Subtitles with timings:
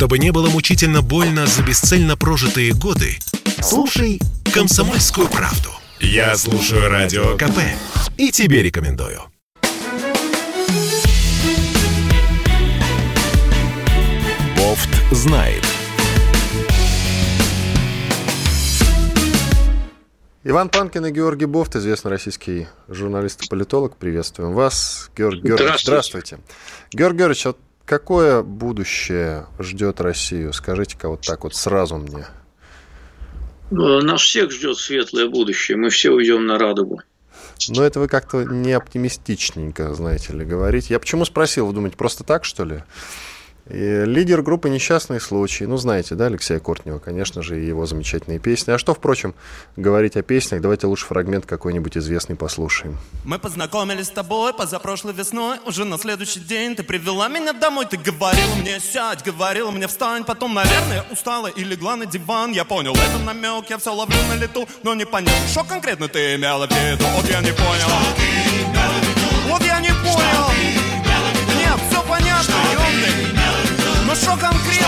[0.00, 3.18] Чтобы не было мучительно больно за бесцельно прожитые годы,
[3.60, 4.18] слушай
[4.50, 5.68] «Комсомольскую правду».
[6.00, 7.58] Я слушаю Радио КП
[8.16, 9.20] и тебе рекомендую.
[14.56, 15.62] Бофт знает.
[20.44, 23.98] Иван Панкин и Георгий Бофт, известный российский журналист и политолог.
[23.98, 25.10] Приветствуем вас.
[25.14, 26.38] Георгий Георгиевич, здравствуйте.
[26.90, 27.58] Георгий Георгиевич, вот
[27.90, 30.52] какое будущее ждет Россию?
[30.52, 32.24] Скажите-ка вот так вот сразу мне.
[33.72, 35.76] Ну, нас всех ждет светлое будущее.
[35.76, 37.00] Мы все уйдем на радугу.
[37.68, 40.88] Но это вы как-то не оптимистичненько, знаете ли, говорить.
[40.88, 42.84] Я почему спросил, вы думаете, просто так, что ли?
[43.68, 45.64] И лидер группы «Несчастные случаи».
[45.64, 48.72] Ну, знаете, да, Алексея Кортнева, конечно же, и его замечательные песни.
[48.72, 49.34] А что, впрочем,
[49.76, 50.60] говорить о песнях?
[50.60, 52.98] Давайте лучше фрагмент какой-нибудь известный послушаем.
[53.24, 55.58] Мы познакомились с тобой позапрошлой весной.
[55.66, 57.86] Уже на следующий день ты привела меня домой.
[57.86, 60.24] Ты говорила мне сядь, говорила мне встань.
[60.24, 62.52] Потом, наверное, устала и легла на диван.
[62.52, 64.66] Я понял, это намек, я все ловлю на лету.
[64.82, 67.04] Но не понял, что конкретно ты имела в виду.
[67.14, 67.88] Вот я не понял.
[69.48, 70.49] Вот я не понял.
[74.10, 74.86] Ну что конкретно?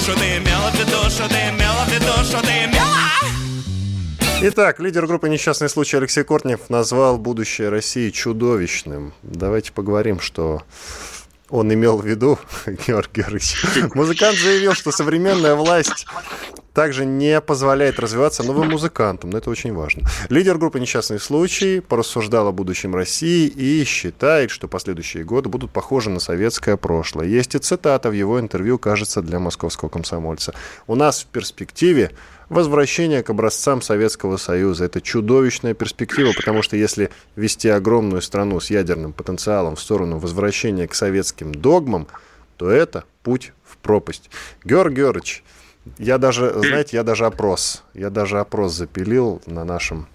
[0.00, 3.00] Что ты имела в виду, что ты имела в виду, что ты имела?
[4.42, 9.12] Итак, лидер группы «Несчастный случай» Алексей Кортнев назвал будущее России чудовищным.
[9.24, 10.62] Давайте поговорим, что
[11.50, 12.38] он имел в виду,
[12.86, 13.64] Георгий Георгиевич.
[13.96, 16.06] Музыкант заявил, что современная власть
[16.74, 20.02] также не позволяет развиваться новым музыкантам, но это очень важно.
[20.28, 26.10] Лидер группы «Несчастный случай» порассуждал о будущем России и считает, что последующие годы будут похожи
[26.10, 27.26] на советское прошлое.
[27.28, 30.52] Есть и цитата в его интервью, кажется, для московского комсомольца.
[30.88, 32.10] «У нас в перспективе
[32.48, 34.84] возвращение к образцам Советского Союза.
[34.84, 40.88] Это чудовищная перспектива, потому что если вести огромную страну с ядерным потенциалом в сторону возвращения
[40.88, 42.08] к советским догмам,
[42.56, 44.30] то это путь в пропасть.
[44.64, 45.42] Георгий Георгиевич,
[45.98, 50.06] я даже, знаете, я даже опрос, я даже опрос запилил на нашем,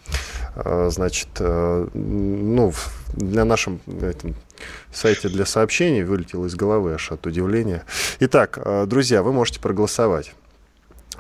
[0.56, 2.74] э, значит, э, ну,
[3.14, 4.36] на нашем этом,
[4.92, 7.84] сайте для сообщений, вылетел из головы аж от удивления.
[8.20, 10.34] Итак, э, друзья, вы можете проголосовать.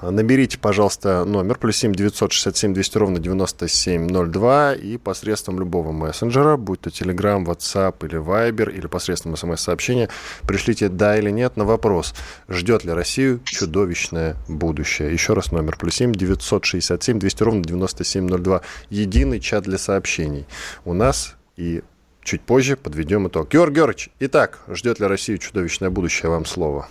[0.01, 6.89] Наберите, пожалуйста, номер плюс 7 967 200 ровно 9702 и посредством любого мессенджера, будь то
[6.89, 10.09] Telegram, WhatsApp или Viber, или посредством смс-сообщения,
[10.43, 12.13] пришлите «да» или «нет» на вопрос,
[12.47, 15.11] ждет ли Россию чудовищное будущее.
[15.11, 18.61] Еще раз номер плюс 7 967 200 ровно 9702.
[18.89, 20.45] Единый чат для сообщений.
[20.85, 21.83] У нас и
[22.23, 23.51] чуть позже подведем итог.
[23.51, 26.29] Георгий Георгиевич, итак, ждет ли Россию чудовищное будущее?
[26.29, 26.87] Вам слово.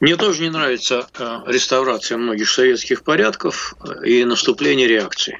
[0.00, 5.38] Мне тоже не нравится э, реставрация многих советских порядков э, и наступление реакции.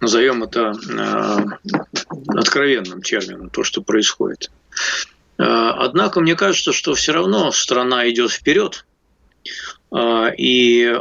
[0.00, 1.70] Назовем это э,
[2.28, 4.50] откровенным термином, то, что происходит.
[5.36, 8.86] Однако мне кажется, что все равно страна идет вперед,
[9.92, 10.96] и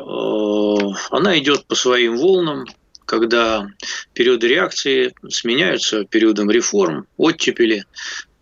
[1.12, 2.66] она идет по своим волнам,
[3.06, 3.68] когда
[4.14, 7.86] периоды реакции сменяются периодом реформ, оттепели,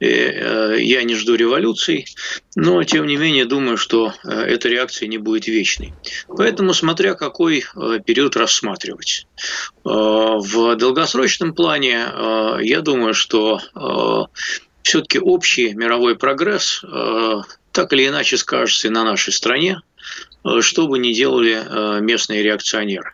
[0.01, 2.07] я не жду революций,
[2.55, 5.93] но тем не менее думаю, что э, эта реакция не будет вечной.
[6.27, 9.27] Поэтому смотря какой э, период рассматривать.
[9.83, 12.05] В долгосрочном плане
[12.61, 13.59] я думаю, что
[14.83, 16.83] все-таки общий мировой прогресс
[17.71, 19.81] так или иначе скажется и на нашей стране,
[20.59, 23.13] что бы ни делали местные реакционеры.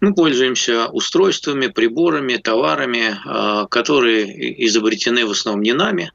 [0.00, 6.12] Мы пользуемся устройствами, приборами, товарами, а, которые изобретены в основном не нами,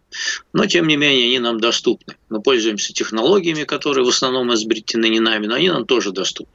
[0.53, 2.15] но тем не менее они нам доступны.
[2.29, 6.53] Мы пользуемся технологиями, которые в основном изобретены не нами, но они нам тоже доступны.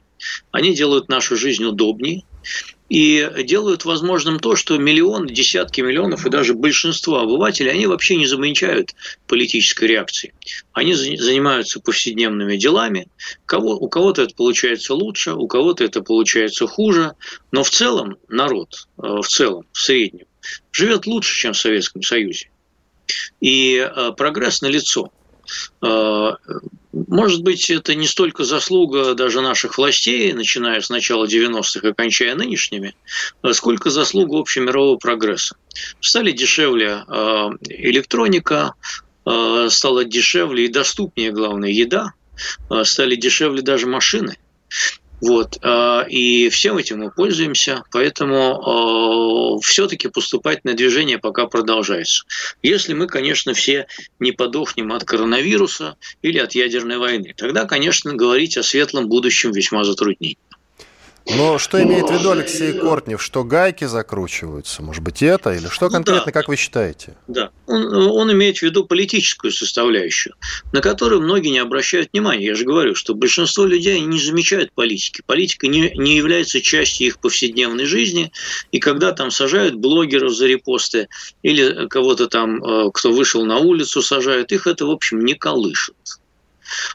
[0.51, 2.23] Они делают нашу жизнь удобнее,
[2.89, 8.27] и делают возможным то, что миллионы, десятки миллионов и даже большинство обывателей, они вообще не
[8.27, 8.93] замечают
[9.27, 10.33] политической реакции.
[10.71, 13.07] Они занимаются повседневными делами.
[13.45, 17.13] Кого, у кого-то это получается лучше, у кого-то это получается хуже.
[17.51, 20.27] Но в целом народ, э, в целом, в среднем,
[20.71, 22.49] живет лучше, чем в Советском Союзе.
[23.41, 25.11] И э, прогресс налицо.
[27.15, 32.35] Может быть, это не столько заслуга даже наших властей, начиная с начала 90-х и кончая
[32.35, 32.93] нынешними,
[33.53, 35.55] сколько заслуга общемирового прогресса.
[36.01, 38.73] Стали дешевле э, электроника,
[39.25, 42.11] э, стала дешевле и доступнее, главное, еда,
[42.83, 44.35] стали дешевле даже машины.
[45.21, 45.57] Вот.
[46.09, 52.25] И всем этим мы пользуемся, поэтому все-таки поступательное движение пока продолжается.
[52.61, 53.87] Если мы, конечно, все
[54.19, 59.83] не подохнем от коронавируса или от ядерной войны, тогда, конечно, говорить о светлом будущем весьма
[59.83, 60.54] затруднительно.
[61.27, 63.21] Но что имеет в виду Алексей Кортнев?
[63.21, 64.83] Что гайки закручиваются?
[64.83, 65.53] Может быть, это?
[65.53, 66.31] Или что конкретно, ну, да.
[66.31, 67.15] как вы считаете?
[67.27, 67.49] Да.
[67.65, 70.35] Он, он имеет в виду политическую составляющую,
[70.71, 72.45] на которую многие не обращают внимания.
[72.45, 75.23] Я же говорю, что большинство людей не замечают политики.
[75.25, 78.31] Политика не, не является частью их повседневной жизни.
[78.71, 81.07] И когда там сажают блогеров за репосты
[81.41, 85.95] или кого-то там, э, кто вышел на улицу, сажают, их это, в общем, не колышет.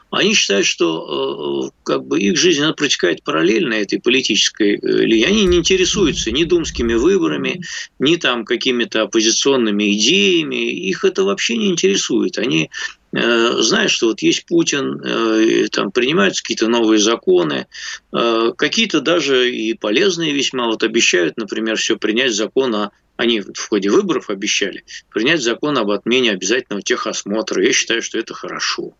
[0.09, 5.25] Они считают, что э, как бы их жизнь она протекает параллельно этой политической э, линии.
[5.25, 7.61] Они не интересуются ни думскими выборами,
[7.99, 10.71] ни там какими-то оппозиционными идеями.
[10.71, 12.37] Их это вообще не интересует.
[12.37, 12.69] Они
[13.13, 17.67] э, знают, что вот есть Путин, там принимаются какие-то новые законы,
[18.11, 20.67] какие-то даже и полезные весьма.
[20.67, 22.91] Вот обещают, например, все принять закон о
[23.21, 27.63] они в ходе выборов обещали принять закон об отмене обязательного техосмотра.
[27.63, 28.93] Я считаю, что это хорошо.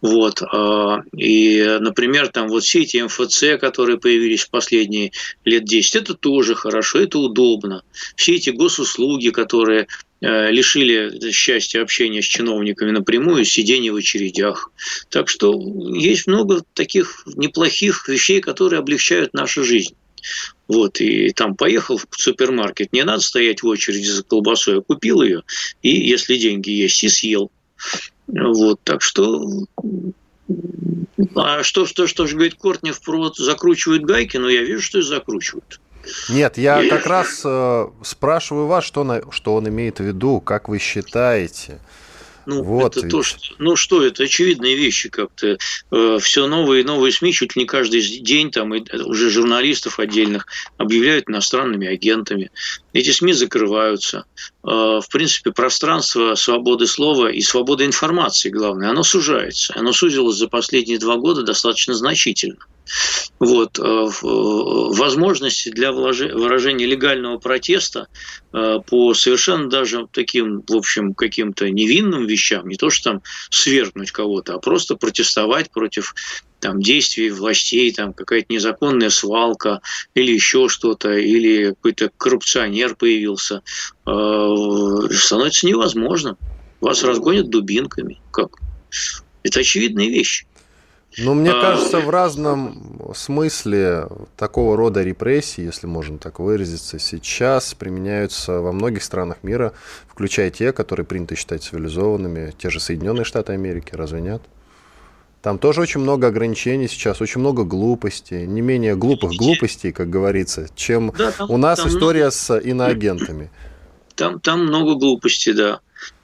[0.00, 0.42] Вот.
[0.42, 5.12] А, и, например, там вот все эти МФЦ, которые появились в последние
[5.44, 7.82] лет 10, это тоже хорошо, это удобно.
[8.16, 9.86] Все эти госуслуги, которые
[10.20, 14.70] э, лишили счастья общения с чиновниками напрямую, сидения в очередях.
[15.10, 15.58] Так что
[15.94, 19.94] есть много таких неплохих вещей, которые облегчают нашу жизнь.
[20.68, 25.22] Вот, и там поехал в супермаркет, не надо стоять в очереди за колбасой, а купил
[25.22, 25.42] ее,
[25.82, 27.50] и если деньги есть, и съел.
[28.32, 29.66] Вот, так что
[31.34, 35.02] а что, что, что же говорит Кортнев про закручивают гайки, но я вижу, что и
[35.02, 35.80] закручивают.
[36.28, 40.68] Нет, я как раз э, спрашиваю вас, что, на, что он имеет в виду, как
[40.68, 41.78] вы считаете.
[42.46, 43.10] Ну, вот это ведь.
[43.10, 45.58] то, что, ну что это, очевидные вещи как-то.
[45.90, 49.98] Э, все новые и новые СМИ, чуть ли не каждый день, там и уже журналистов
[49.98, 50.46] отдельных
[50.76, 52.50] объявляют иностранными агентами.
[52.92, 54.24] Эти СМИ закрываются.
[54.64, 59.74] Э, в принципе, пространство свободы слова и свободы информации, главное, оно сужается.
[59.76, 62.58] Оно сузилось за последние два года достаточно значительно.
[63.38, 63.78] Вот.
[63.78, 68.06] Э, э, возможности для выражения легального протеста
[68.52, 74.10] э, по совершенно даже таким, в общем, каким-то невинным вещам, не то что там свергнуть
[74.10, 76.14] кого-то, а просто протестовать против
[76.60, 79.80] там, действий властей, там, какая-то незаконная свалка
[80.14, 83.62] или еще что-то, или какой-то коррупционер появился,
[84.02, 86.36] становится невозможным.
[86.82, 88.20] Вас разгонят дубинками.
[88.30, 88.58] Как?
[89.42, 90.46] Это очевидные вещи.
[91.18, 97.74] Ну, мне а, кажется, в разном смысле такого рода репрессии, если можно так выразиться, сейчас
[97.74, 99.72] применяются во многих странах мира,
[100.08, 104.42] включая те, которые принято считать цивилизованными, те же Соединенные Штаты Америки, разве нет?
[105.42, 110.68] Там тоже очень много ограничений сейчас, очень много глупостей, не менее глупых глупостей, как говорится,
[110.76, 112.32] чем да, там, у нас там история много...
[112.32, 113.50] с иноагентами.
[114.14, 115.80] Там, там много глупостей, да.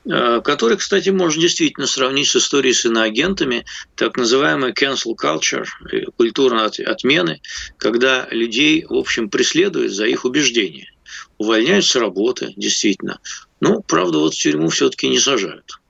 [0.09, 3.65] Э, который, кстати, можно действительно сравнить с историей с иноагентами,
[3.97, 7.41] так называемая cancel culture, э, культура отмены,
[7.77, 10.93] когда людей, в общем, преследуют за их убеждения.
[11.39, 13.19] Увольняют с работы, действительно.
[13.61, 15.81] Ну, правда, вот в тюрьму все-таки не сажают.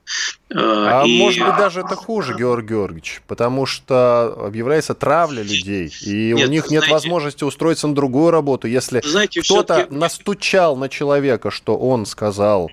[0.49, 1.17] Э, а и...
[1.17, 6.51] может быть даже это хуже, Георгий Георгиевич, потому что объявляется травля людей, и нет, у
[6.51, 8.67] них нет знаете, возможности устроиться на другую работу.
[8.67, 9.01] Если
[9.41, 12.71] кто-то настучал на человека, что он сказал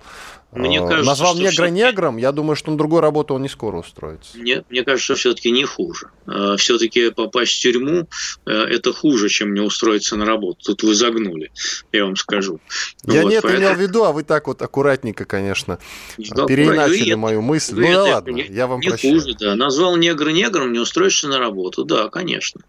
[0.55, 3.77] мне а, кажется, Назвал негра негром, я думаю, что на другую работу он не скоро
[3.77, 4.37] устроится.
[4.39, 6.09] Нет, мне кажется, что все-таки не хуже.
[6.25, 8.07] А, все-таки попасть в тюрьму
[8.45, 10.59] э,– это хуже, чем не устроиться на работу.
[10.63, 11.51] Тут вы загнули,
[11.91, 12.59] я вам скажу.
[13.03, 13.65] Я вот, не это поэтому...
[13.65, 15.79] имел в виду, а вы так вот аккуратненько, конечно,
[16.17, 17.75] да, переиначили вы, мою мысль.
[17.75, 19.19] Ну да ладно, не, я вам не прощаю.
[19.19, 19.55] хуже, да.
[19.55, 21.83] Назвал негра негром, не устроишься на работу.
[21.83, 22.61] Да, конечно.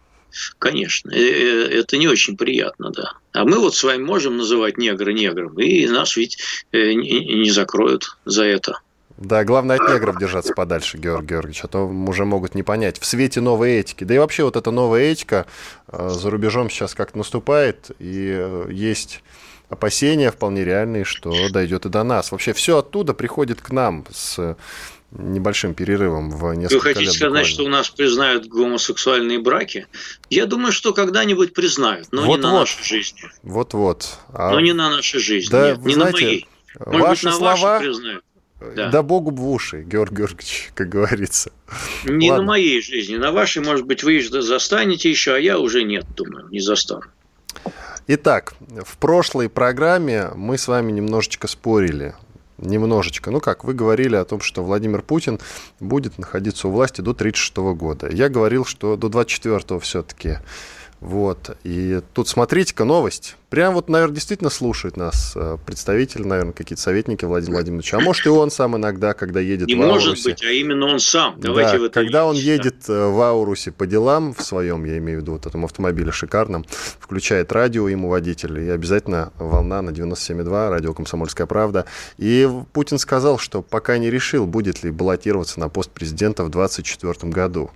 [0.59, 3.13] Конечно, э, э, это не очень приятно, да.
[3.33, 6.39] А мы вот с вами можем называть негра негром, и нас ведь
[6.73, 8.81] э, не закроют за это.
[9.17, 12.99] Да, главное от негров держаться подальше, Георгий Георгиевич, а то уже могут не понять.
[12.99, 14.05] В свете новой этики.
[14.05, 15.47] Да и вообще вот эта новая этика
[15.91, 19.23] за рубежом сейчас как наступает, и есть
[19.71, 22.31] опасения вполне реальные, что дойдет и до нас.
[22.31, 24.57] Вообще все оттуда приходит к нам с
[25.19, 27.49] небольшим перерывом в несколько Вы хотите лет сказать, буквально.
[27.49, 29.87] что у нас признают гомосексуальные браки?
[30.31, 32.59] Я думаю, что когда-нибудь признают, но вот, не на вот.
[32.61, 33.21] нашей жизни.
[33.43, 34.19] Вот-вот.
[34.33, 34.51] А...
[34.51, 35.51] Но не на нашей жизни.
[35.51, 36.49] Да, Нет, не знаете, на моей.
[36.87, 37.79] Может ваши быть, на слова...
[37.81, 38.25] признают.
[38.59, 38.89] Да.
[38.89, 41.53] да Богу в уши, Георгий Георгиевич, как говорится.
[42.05, 42.43] Не Ладно.
[42.43, 43.17] на моей жизни.
[43.17, 47.05] На вашей, может быть, вы застанете еще, а я уже нет, думаю, не застану.
[48.07, 48.55] Итак,
[48.85, 52.15] в прошлой программе мы с вами немножечко спорили
[52.59, 53.31] немножечко.
[53.31, 55.39] Ну как, вы говорили о том, что Владимир Путин
[55.81, 58.09] будет находиться у власти до 1936 года.
[58.11, 60.39] Я говорил, что до 24 все-таки
[61.07, 61.57] Вот.
[61.63, 63.37] И тут смотрите-ка новость.
[63.49, 67.99] Прям вот, наверное, действительно слушает нас э, представитель, наверное, какие-то советники Владимира Владимировича.
[67.99, 70.09] А может и он сам иногда, когда едет Не в Аурусе.
[70.09, 71.37] может быть, а именно он сам.
[71.39, 74.99] Давайте да, в когда он верить, едет э, в Аурусе по делам в своем, я
[74.99, 76.67] имею в виду вот этом автомобиле шикарном,
[76.99, 81.85] включает радио ему водитель, и обязательно волна на 97,2, радио «Комсомольская правда».
[82.19, 87.33] И Путин сказал, что пока не решил, будет ли баллотироваться на пост президента в 2024
[87.33, 87.71] году.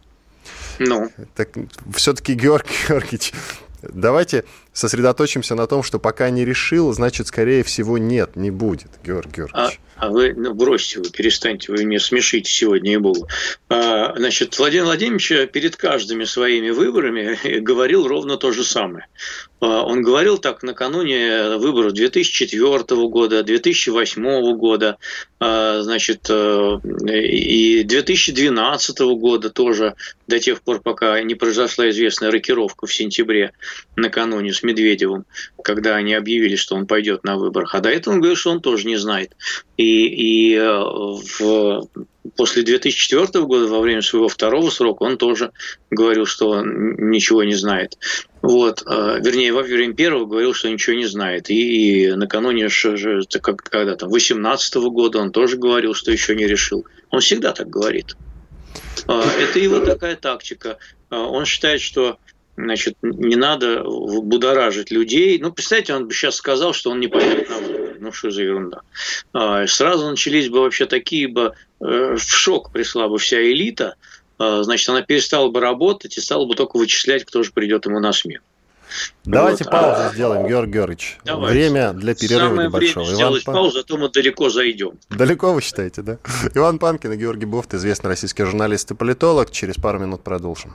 [0.81, 1.49] Ну, Так
[1.95, 3.33] все-таки, Георгий Георгиевич,
[3.83, 9.31] давайте сосредоточимся на том, что пока не решил, значит, скорее всего, нет, не будет, Георгий
[9.31, 9.81] а, Георгиевич.
[9.97, 13.29] а вы ну, бросьте, вы перестаньте, вы меня смешите сегодня, и богу.
[13.69, 19.07] А, значит, Владимир Владимирович перед каждыми своими выборами говорил ровно то же самое.
[19.61, 24.97] А, Он говорил так накануне выборов 2004 года, 2008 года,
[25.39, 29.95] а, значит, э, и 2012 года тоже,
[30.27, 33.53] до тех пор, пока не произошла известная рокировка в сентябре
[33.97, 35.25] накануне с Медведевым,
[35.65, 37.75] когда они объявили, что он пойдет на выборах.
[37.75, 39.33] А до этого он говорил, что он тоже не знает.
[39.77, 41.89] И, и э, в,
[42.37, 45.53] после 2004 года, во время своего второго срока, он тоже
[45.91, 47.99] говорил, что ничего не знает.
[48.43, 51.49] Вот, э, вернее, во время первого говорил, что ничего не знает.
[51.51, 52.69] И, и накануне,
[53.71, 56.87] когда там, 18 года он тоже говорил, что еще не решил.
[57.11, 58.17] Он всегда так говорит.
[59.09, 60.79] Э, Это его такая тактика.
[61.09, 62.19] Он считает, что
[62.65, 65.39] значит, не надо будоражить людей.
[65.39, 67.97] Ну, представьте, он бы сейчас сказал, что он не пойдет на выборы.
[68.01, 68.81] Ну, что за ерунда.
[69.33, 71.53] А, Сразу начались бы вообще такие бы...
[71.81, 73.95] э, В шок пришла бы вся элита.
[74.39, 78.01] А, Значит, она перестала бы работать и стала бы только вычислять, кто же придет ему
[78.01, 78.43] на смену.
[79.25, 81.19] Давайте вот, паузу а- сделаем, Георгий Георгиевич.
[81.25, 81.55] Давайте.
[81.59, 83.05] Время для перерыва Самое небольшого.
[83.05, 84.93] время Иван сделать Пан- паузу, а то мы далеко зайдем.
[85.11, 86.19] Далеко вы считаете, да?
[86.57, 89.51] Иван Панкин и Георгий Бофт, известный российский журналист и политолог.
[89.53, 90.75] Через пару минут продолжим.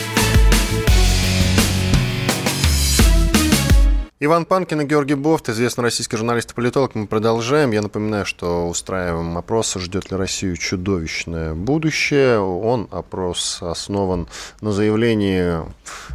[4.23, 6.93] Иван Панкин и Георгий Бофт, известный российский журналист и политолог.
[6.93, 7.71] Мы продолжаем.
[7.71, 12.39] Я напоминаю, что устраиваем опрос, ждет ли Россию чудовищное будущее.
[12.39, 14.27] Он, опрос, основан
[14.61, 15.63] на заявлении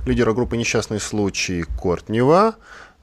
[0.06, 2.54] лидера группы «Несчастный случай» Кортнева.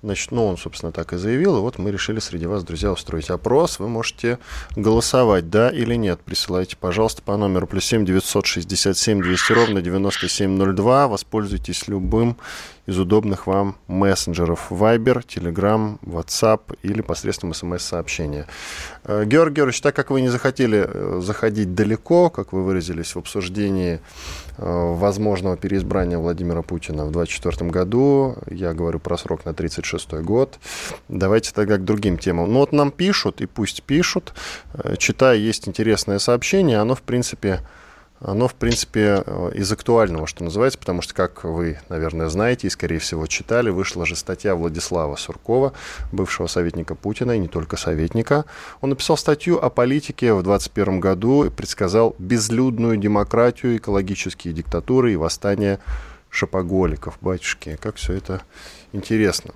[0.03, 1.57] Значит, ну, он, собственно, так и заявил.
[1.57, 3.79] И вот мы решили среди вас, друзья, устроить опрос.
[3.79, 4.37] Вы можете
[4.75, 6.19] голосовать, да или нет.
[6.19, 11.07] Присылайте, пожалуйста, по номеру плюс 7 967 200 ровно 9702.
[11.07, 12.35] Воспользуйтесь любым
[12.85, 18.45] из удобных вам мессенджеров Viber, Telegram, WhatsApp или посредством смс-сообщения.
[19.05, 23.19] Э, Георгий Георгиевич, так как вы не захотели э, заходить далеко, как вы выразились в
[23.19, 24.01] обсуждении
[24.57, 30.59] э, возможного переизбрания Владимира Путина в 2024 году, я говорю про срок на 36 год,
[31.07, 32.51] давайте тогда к другим темам.
[32.51, 34.33] Ну вот нам пишут, и пусть пишут,
[34.97, 37.61] читая, есть интересное сообщение, оно, в принципе,
[38.23, 42.69] оно, в принципе, э, из актуального, что называется, потому что, как вы, наверное, знаете и,
[42.69, 45.73] скорее всего, читали, вышла же статья Владислава Суркова,
[46.11, 48.45] бывшего советника Путина, и не только советника.
[48.81, 55.17] Он написал статью о политике в 2021 году и предсказал безлюдную демократию, экологические диктатуры и
[55.17, 55.79] восстание
[56.29, 57.17] шапоголиков.
[57.21, 58.41] Батюшки, как все это
[58.93, 59.53] интересно.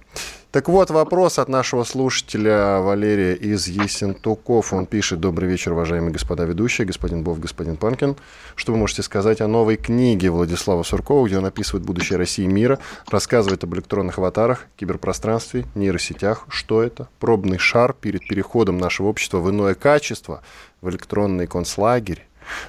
[0.50, 4.72] Так вот, вопрос от нашего слушателя Валерия из Есентуков.
[4.72, 8.16] Он пишет, добрый вечер, уважаемые господа ведущие, господин Бов, господин Панкин.
[8.56, 12.48] Что вы можете сказать о новой книге Владислава Суркова, где он описывает будущее России и
[12.48, 16.46] мира, рассказывает об электронных аватарах, киберпространстве, нейросетях.
[16.48, 17.10] Что это?
[17.20, 20.44] Пробный шар перед переходом нашего общества в иное качество,
[20.80, 22.26] в электронный концлагерь.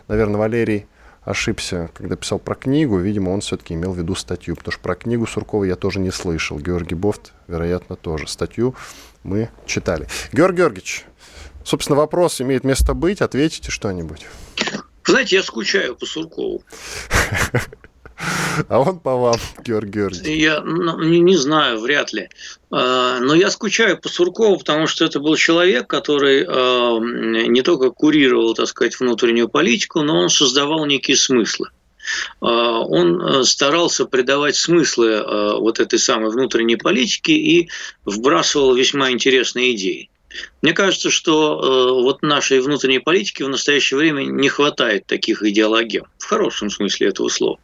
[0.08, 0.86] Наверное, Валерий
[1.28, 2.98] ошибся, когда писал про книгу.
[2.98, 6.10] Видимо, он все-таки имел в виду статью, потому что про книгу Суркова я тоже не
[6.10, 6.58] слышал.
[6.58, 8.26] Георгий Бофт, вероятно, тоже.
[8.26, 8.74] Статью
[9.22, 10.08] мы читали.
[10.32, 11.04] Георгий Георгиевич,
[11.64, 13.20] собственно, вопрос имеет место быть.
[13.20, 14.26] Ответите что-нибудь.
[15.04, 16.62] Знаете, я скучаю по Суркову.
[18.68, 20.26] А он по вам, Георгий Георгиевич.
[20.26, 22.28] Я ну, не, знаю, вряд ли.
[22.70, 27.90] А, Но я скучаю по Суркову, потому что это был человек, который а, не только
[27.90, 31.68] курировал, так сказать, внутреннюю политику, но он создавал некие смыслы.
[32.40, 37.68] А, Он э, старался придавать смыслы вот этой самой внутренней политике и
[38.04, 40.10] вбрасывал весьма интересные идеи.
[40.62, 46.04] Мне кажется, что э, вот нашей внутренней политике в настоящее время не хватает таких идеологем,
[46.18, 47.58] в хорошем смысле этого слова.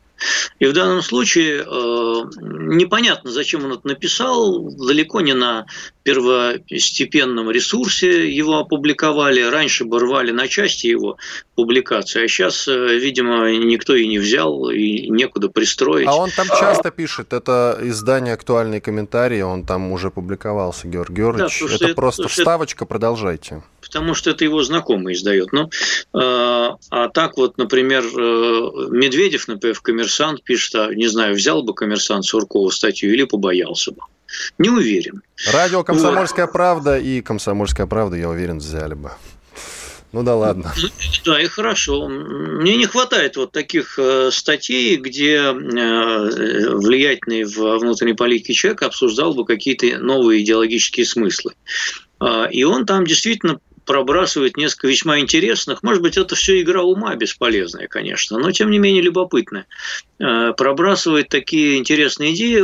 [0.59, 5.67] И в данном случае э, непонятно, зачем он это написал, далеко не на
[6.03, 11.17] первостепенном ресурсе его опубликовали, раньше бы рвали на части его,
[11.55, 12.25] публикаций.
[12.25, 16.07] А сейчас, э, видимо, никто и не взял, и некуда пристроить.
[16.09, 21.61] А он там часто пишет, это издание «Актуальные комментарии», он там уже публиковался, Георгий Георгиевич.
[21.61, 23.63] Да, это, это просто вставочка, продолжайте.
[23.81, 25.53] Потому что это его знакомый издает.
[25.53, 25.69] Ну, э,
[26.13, 31.75] а так вот, например, э, Медведев, например, в «Коммерсант» пишет, а, не знаю, взял бы
[31.75, 34.01] «Коммерсант» Суркова статью или побоялся бы.
[34.59, 35.23] Не уверен.
[35.53, 36.53] Радио «Комсомольская вот.
[36.53, 39.13] правда» и «Комсомольская правда», я уверен, взяли бы.
[40.15, 40.73] Ну да ладно.
[41.25, 42.09] Да, и хорошо.
[42.09, 49.35] Мне не хватает вот таких э, статей, где э, влиятельный в внутренней политике человек обсуждал
[49.35, 51.55] бы какие-то новые идеологические смыслы.
[52.21, 55.83] А, и он там действительно пробрасывает несколько весьма интересных.
[55.83, 59.67] Может быть, это все игра ума бесполезная, конечно, но тем не менее любопытная.
[60.21, 62.63] Э, пробрасывает такие интересные идеи,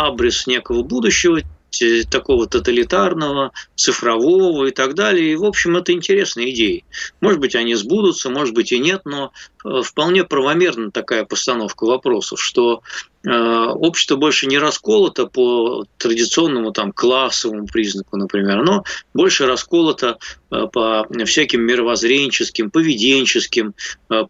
[0.00, 1.42] абрис некого будущего,
[1.82, 5.32] Э, такого тоталитарного, цифрового и так далее.
[5.32, 6.84] И, в общем, это интересные идеи.
[7.20, 9.32] Может быть, они сбудутся, может быть и нет, но
[9.82, 12.82] вполне правомерна такая постановка вопросов, что
[13.24, 20.18] э, общество больше не расколото по традиционному там, классовому признаку, например, но больше расколото
[20.48, 23.74] по всяким мировоззренческим, поведенческим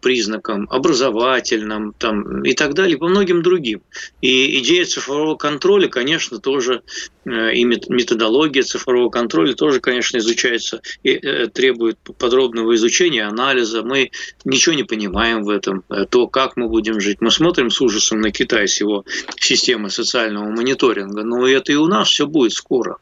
[0.01, 3.81] признакам, образовательным там, и так далее, по многим другим.
[4.21, 6.81] И идея цифрового контроля, конечно, тоже
[7.27, 13.83] Э, и методология цифрового контроля тоже, конечно, изучается и э, требует подробного изучения, анализа.
[13.83, 14.11] Мы
[14.45, 17.21] ничего не понимаем в этом, э, то, как мы будем жить.
[17.21, 19.05] Мы смотрим с ужасом на Китай с его
[19.39, 22.97] системой социального мониторинга, но это и у нас все будет скоро.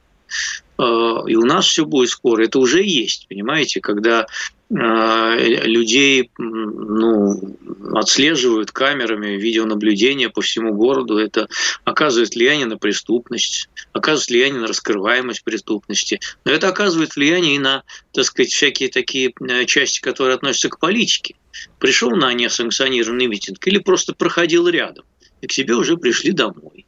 [0.78, 2.44] И у нас все будет скоро.
[2.44, 4.28] Это уже есть, понимаете, когда
[4.72, 7.56] Э, людей ну,
[7.94, 11.18] отслеживают камерами видеонаблюдения по всему городу.
[11.18, 11.48] Это
[11.84, 16.20] оказывает влияние на преступность, оказывает влияние на раскрываемость преступности.
[16.46, 20.80] Но это оказывает влияние и на, так сказать, всякие такие э, части, которые относятся к
[20.80, 21.36] политике.
[21.80, 25.06] Пришел на несанкционированный митинг или просто проходил рядом,
[25.42, 26.86] и к себе уже пришли домой.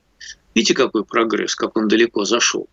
[0.56, 2.68] Видите, какой прогресс, как он далеко зашел.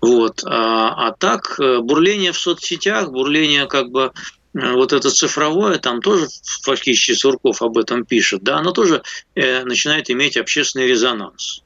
[0.00, 0.42] Вот.
[0.44, 4.12] А, а так, э, бурление в соцсетях, бурление как бы
[4.54, 6.28] э, вот это цифровое, там тоже
[6.62, 9.02] фактически Сурков об этом пишет, да, оно тоже
[9.34, 11.62] э, начинает иметь общественный резонанс.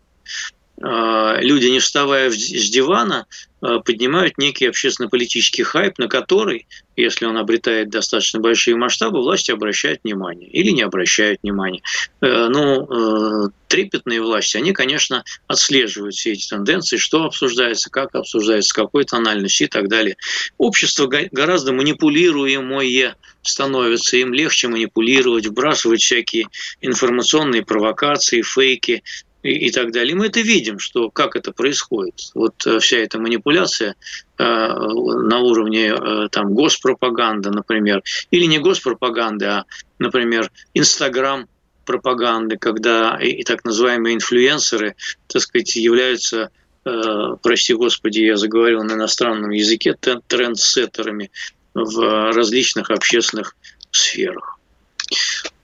[0.81, 3.27] Э, люди, не вставая с дивана,
[3.61, 10.49] поднимают некий общественно-политический хайп, на который, если он обретает достаточно большие масштабы, власти обращают внимание
[10.49, 11.83] или не обращают внимания.
[12.21, 18.75] Э, ну, э, трепетные власти, они, конечно, отслеживают все эти тенденции, что обсуждается, как обсуждается,
[18.75, 20.17] какой тональностью и так далее.
[20.57, 26.47] Общество гораздо манипулируемое становится, им легче манипулировать, вбрасывать всякие
[26.81, 29.03] информационные провокации, фейки,
[29.49, 30.13] и, и так далее.
[30.13, 32.31] И мы это видим, что как это происходит.
[32.35, 33.95] Вот э, вся эта манипуляция
[34.39, 39.65] э, на уровне э, там госпропаганды, например, или не госпропаганды, а,
[39.99, 41.49] например, Инстаграм
[41.85, 44.95] пропаганды, когда и, и так называемые инфлюенсеры,
[45.27, 46.51] так сказать, являются
[46.85, 51.31] э, прости господи, я заговорил на иностранном языке, трендсеттерами
[51.75, 53.57] в различных общественных
[53.91, 54.59] сферах.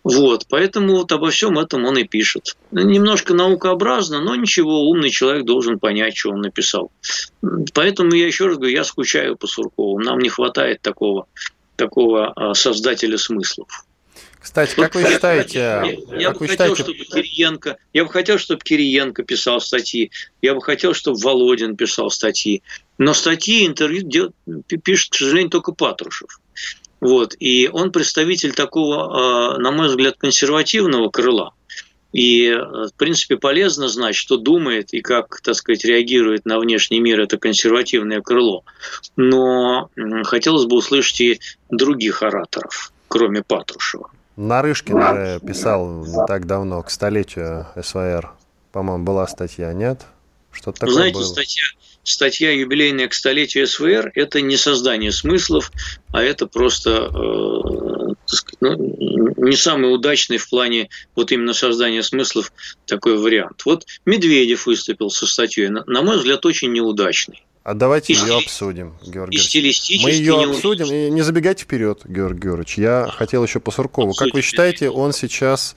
[0.04, 2.56] Вот, поэтому вот обо всем этом он и пишет.
[2.70, 6.92] Немножко наукообразно, но ничего, умный человек должен понять, что он написал.
[7.72, 9.98] Поэтому я еще раз говорю, я скучаю по Суркову.
[9.98, 11.26] Нам не хватает такого,
[11.76, 13.86] такого а, создателя смыслов.
[14.44, 15.58] Кстати, как вы считаете?
[15.58, 15.84] Я,
[16.18, 16.82] я бы хотел, считаете...
[16.82, 20.10] чтобы Кириенко, я бы хотел, чтобы Кириенко писал статьи,
[20.42, 22.62] я бы хотел, чтобы Володин писал статьи.
[22.98, 24.34] Но статьи, интервью
[24.84, 26.40] пишет, к сожалению, только Патрушев.
[27.04, 27.36] Вот.
[27.38, 31.52] И он представитель такого, а, на мой взгляд, консервативного крыла.
[32.14, 37.20] И, в принципе, полезно знать, что думает и как, так сказать, реагирует на внешний мир
[37.20, 38.64] это консервативное крыло.
[39.16, 39.90] Но
[40.22, 44.10] хотелось бы услышать и других ораторов, кроме Патрушева.
[44.36, 48.32] Нарышкин же писал не так давно, к столетию СВР.
[48.72, 50.06] По-моему, была статья, нет?
[50.52, 51.24] Что-то такое Знаете, было.
[51.24, 51.64] статья
[52.04, 55.72] статья юбилейная к столетию СВР– это не создание смыслов,
[56.12, 58.04] а это просто э,
[58.60, 62.52] ну, не самый удачный в плане вот именно создания смыслов
[62.86, 63.62] такой вариант.
[63.64, 67.44] Вот Медведев выступил со статьей, на, на мой взгляд, очень неудачный.
[67.62, 70.84] А давайте и ее обсудим, Георгий И стилистически Мы ее обсудим.
[70.86, 72.76] И не забегайте вперед, Георгий Георгиевич.
[72.76, 74.10] Я хотел еще по Суркову.
[74.10, 74.32] Обсудим.
[74.32, 75.74] Как вы считаете, он сейчас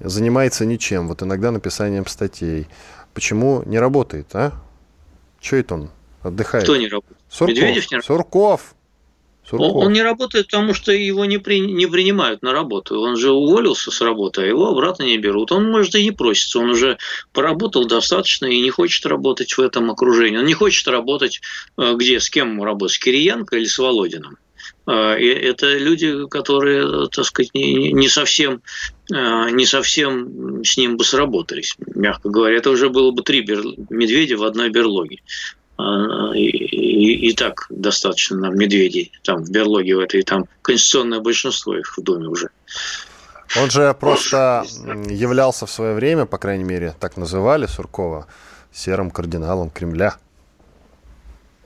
[0.00, 2.66] занимается ничем, вот иногда написанием статей.
[3.14, 4.52] Почему не работает, а?
[5.42, 5.90] Что это он
[6.22, 6.64] отдыхает?
[6.64, 7.18] Кто не работает?
[7.28, 7.48] Сурков.
[7.48, 8.04] Медведев не работает.
[8.04, 8.74] Сурков.
[9.44, 9.74] Сурков.
[9.74, 13.00] Он, он не работает, потому что его не, при, не принимают на работу.
[13.00, 15.50] Он же уволился с работы, а его обратно не берут.
[15.50, 16.60] Он, может, и не просится.
[16.60, 16.96] Он уже
[17.32, 20.38] поработал достаточно и не хочет работать в этом окружении.
[20.38, 21.40] Он не хочет работать
[21.76, 24.38] э, где, с кем ему работать, с Кириенко или с Володиным.
[24.84, 28.62] Это люди, которые, так сказать, не совсем,
[29.08, 32.56] не совсем с ним бы сработались, мягко говоря.
[32.56, 35.20] Это уже было бы три медведя в одной берлоге.
[36.34, 41.76] И, и, и так достаточно нам медведей там в берлоге в этой, там конституционное большинство
[41.76, 42.50] их в доме уже.
[43.60, 44.64] Он же просто
[45.08, 48.26] являлся в свое время, по крайней мере, так называли Суркова,
[48.72, 50.16] серым кардиналом Кремля.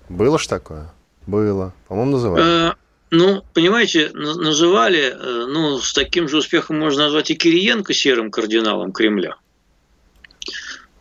[0.09, 0.92] Было ж такое?
[1.26, 1.72] Было.
[1.88, 2.74] По-моему, называли.
[3.11, 8.92] Ну, понимаете, называли, э, ну, с таким же успехом можно назвать и Кириенко серым кардиналом
[8.92, 9.37] Кремля.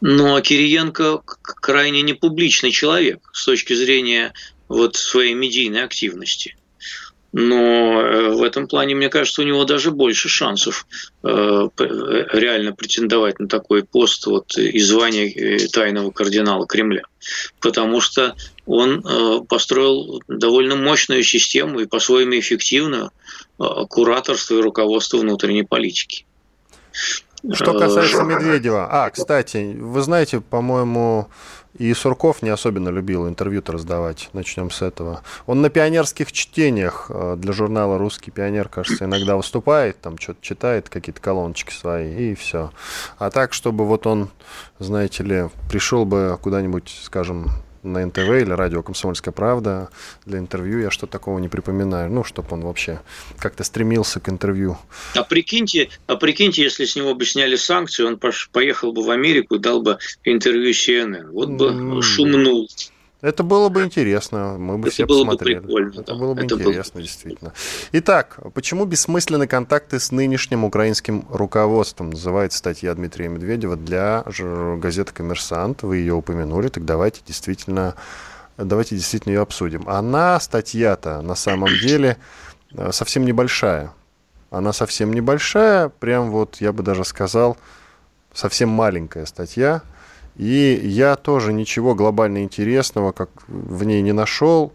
[0.01, 4.33] Но Кириенко крайне непубличный человек с точки зрения
[4.67, 6.55] вот своей медийной активности.
[7.37, 10.87] Но э, в этом плане, мне кажется, у него даже больше шансов
[11.21, 17.01] э, реально претендовать на такой пост вот, и звание э, тайного кардинала Кремля.
[17.59, 19.03] Потому что он
[19.49, 23.11] построил довольно мощную систему и по-своему эффективную
[23.57, 26.25] кураторство и руководство внутренней политики.
[27.51, 28.87] Что касается Медведева.
[28.89, 31.27] А, кстати, вы знаете, по-моему,
[31.77, 34.29] и Сурков не особенно любил интервью-то раздавать.
[34.33, 35.21] Начнем с этого.
[35.45, 40.89] Он на пионерских чтениях э, для журнала «Русский пионер», кажется, иногда выступает, там что-то читает,
[40.89, 42.71] какие-то колоночки свои, и все.
[43.17, 44.29] А так, чтобы вот он,
[44.79, 47.49] знаете ли, пришел бы куда-нибудь, скажем,
[47.85, 49.89] на НТВ или радио «Комсомольская правда»
[50.25, 52.11] для интервью, я что такого не припоминаю.
[52.11, 53.01] Ну, чтобы он вообще
[53.39, 54.77] как-то стремился к интервью.
[55.15, 58.19] А прикиньте, а прикиньте, если с него бы сняли санкции, он
[58.51, 61.31] поехал бы в Америку и дал бы интервью CNN.
[61.31, 62.01] Вот бы mm.
[62.01, 62.67] шумнул.
[63.25, 65.57] Это было бы интересно, мы бы это все было посмотрели.
[65.57, 66.13] Бы прикольно, это да.
[66.13, 67.01] было бы это интересно, было...
[67.01, 67.53] действительно.
[67.91, 72.11] Итак, почему бессмысленны контакты с нынешним украинским руководством?
[72.11, 74.23] Называется статья Дмитрия Медведева для
[74.77, 75.81] газеты «Коммерсант».
[75.81, 77.95] Вы ее упомянули, так давайте действительно,
[78.57, 79.89] давайте действительно ее обсудим.
[79.89, 82.17] Она, статья-то, на самом деле
[82.73, 83.91] э, совсем небольшая.
[84.51, 87.57] Она совсем небольшая, прям вот, я бы даже сказал,
[88.35, 89.81] совсем маленькая статья–
[90.37, 94.73] и я тоже ничего глобально интересного как в ней не нашел.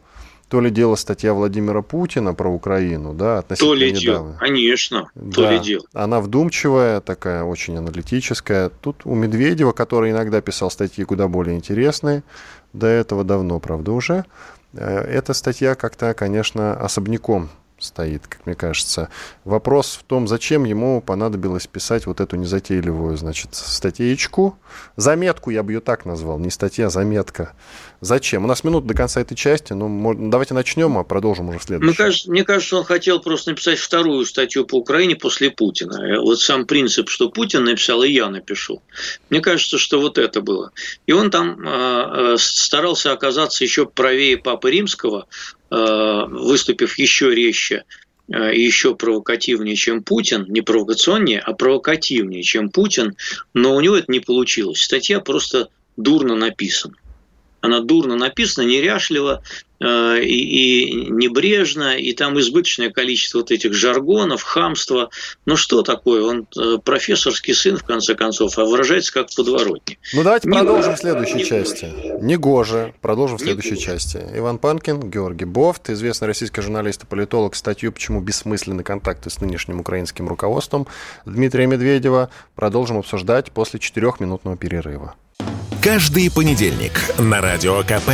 [0.49, 4.03] То ли дело статья Владимира Путина про Украину, да, относительно То ли недавно.
[4.03, 5.53] дело, конечно, то да.
[5.53, 5.85] ли дело.
[5.93, 8.69] Она вдумчивая, такая очень аналитическая.
[8.69, 12.25] Тут у Медведева, который иногда писал статьи куда более интересные,
[12.73, 14.25] до этого давно, правда, уже,
[14.73, 17.49] э, эта статья как-то, конечно, особняком
[17.81, 19.09] стоит, как мне кажется.
[19.45, 24.59] Вопрос в том, зачем ему понадобилось писать вот эту незатейливую, значит, статейку.
[24.97, 27.55] Заметку я бы ее так назвал, не статья, а заметка.
[28.01, 28.45] Зачем?
[28.45, 31.69] У нас минут до конца этой части, ну, давайте начнем, а продолжим уже в.
[31.69, 36.03] Мне кажется, он хотел просто написать вторую статью по Украине после Путина.
[36.03, 38.83] Э, вот сам принцип, что Путин написал, и я напишу.
[39.29, 40.73] Мне кажется, что вот это было.
[41.07, 45.27] И он там э, э старался оказаться еще правее Папы Римского,
[45.71, 47.85] выступив еще резче
[48.29, 53.17] э, и еще провокативнее, чем Путин, не провокационнее, а провокативнее, чем Путин,
[53.55, 54.83] но у него это не получилось.
[54.83, 56.95] Статья просто дурно написана.
[57.61, 59.87] Она дурно написана, неряшливо, Э, и,
[60.25, 65.11] и небрежно, и там избыточное количество вот этих жаргонов, хамства.
[65.47, 66.23] Ну что такое?
[66.23, 69.99] Он э, профессорский сын, в конце концов, а выражается как подворотник.
[70.13, 71.93] Ну давайте не продолжим в следующей не части.
[72.21, 72.95] Негоже.
[73.01, 73.87] Продолжим в следующей Негоже.
[73.87, 74.23] части.
[74.35, 79.81] Иван Панкин, Георгий Бофт, известный российский журналист и политолог, статью «Почему бессмысленны контакты с нынешним
[79.81, 80.87] украинским руководством»
[81.25, 82.31] Дмитрия Медведева.
[82.55, 85.15] Продолжим обсуждать после четырехминутного перерыва.
[85.83, 88.11] Каждый понедельник на Радио КП.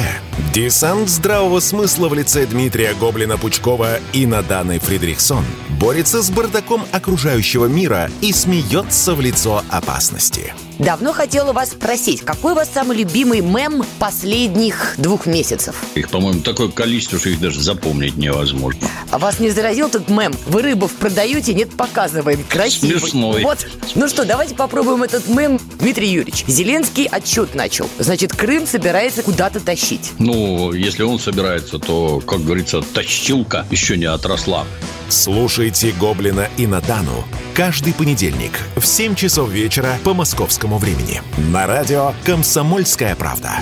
[0.54, 5.44] Десант здравого смысла в лице Дмитрия Гоблина-Пучкова и Наданы Фридрихсон
[5.80, 10.54] борется с бардаком окружающего мира и смеется в лицо опасности.
[10.78, 15.74] Давно хотела вас спросить, какой у вас самый любимый мем последних двух месяцев?
[15.94, 18.86] Их, по-моему, такое количество, что их даже запомнить невозможно.
[19.10, 20.34] А вас не заразил этот мем?
[20.46, 22.44] Вы рыбов продаете, нет, показываем.
[22.48, 23.00] Красивый.
[23.00, 23.42] Смешной.
[23.42, 23.66] Вот.
[23.94, 25.58] Ну что, давайте попробуем этот мем.
[25.78, 27.88] Дмитрий Юрьевич, Зеленский отчет начал.
[27.98, 30.12] Значит, Крым собирается куда-то тащить.
[30.18, 34.66] Ну, если он собирается, то, как говорится, тащилка еще не отросла.
[35.08, 37.24] Слушайте «Гоблина» и «Натану»
[37.56, 43.60] каждый понедельник в 7 часов вечера по московскому времени на радио «Комсомольская правда».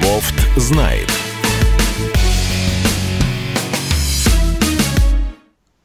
[0.00, 1.11] Бофт знает.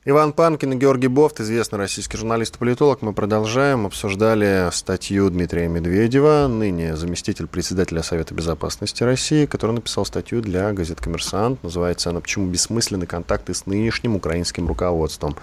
[0.09, 3.01] Иван Панкин и Георгий Бофт, известный российский журналист и политолог.
[3.01, 3.85] Мы продолжаем.
[3.85, 11.01] Обсуждали статью Дмитрия Медведева, ныне заместитель председателя Совета Безопасности России, который написал статью для газет
[11.01, 11.61] «Коммерсант».
[11.61, 15.35] Называется она «Почему бессмысленны контакты с нынешним украинским руководством».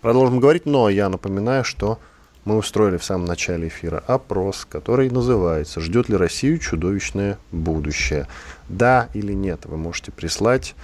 [0.00, 1.98] Продолжим говорить, но я напоминаю, что
[2.46, 8.26] мы устроили в самом начале эфира опрос, который называется «Ждет ли Россию чудовищное будущее?»
[8.70, 10.74] Да или нет, вы можете прислать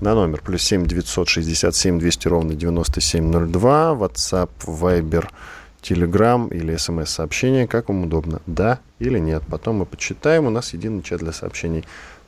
[0.00, 5.28] на номер плюс 7 967 200 ровно 9702, WhatsApp, Viber,
[5.82, 9.42] Telegram или смс-сообщение, как вам удобно, да или нет.
[9.48, 11.84] Потом мы почитаем, у нас единый чат для сообщений.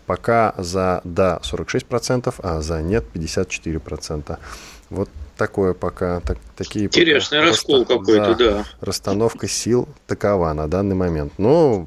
[0.06, 4.38] Пока за «да» 46%, а за «нет» 54%.
[4.90, 6.86] Вот такое пока, так, такие...
[6.86, 7.98] Интересный пока, раскол расста...
[7.98, 8.64] какой-то, да, да.
[8.80, 11.34] Расстановка сил такова на данный момент.
[11.38, 11.86] Но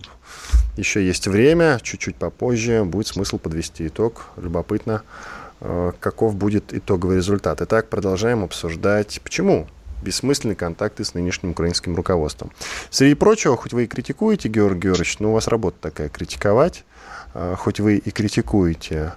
[0.77, 4.27] еще есть время, чуть-чуть попозже будет смысл подвести итог.
[4.37, 5.03] Любопытно,
[5.99, 7.61] каков будет итоговый результат.
[7.61, 9.67] Итак, продолжаем обсуждать, почему
[10.03, 12.51] бессмысленные контакты с нынешним украинским руководством.
[12.89, 16.83] Среди прочего, хоть вы и критикуете, Георгий Георгиевич, но у вас работа такая критиковать,
[17.33, 19.13] э, хоть вы и критикуете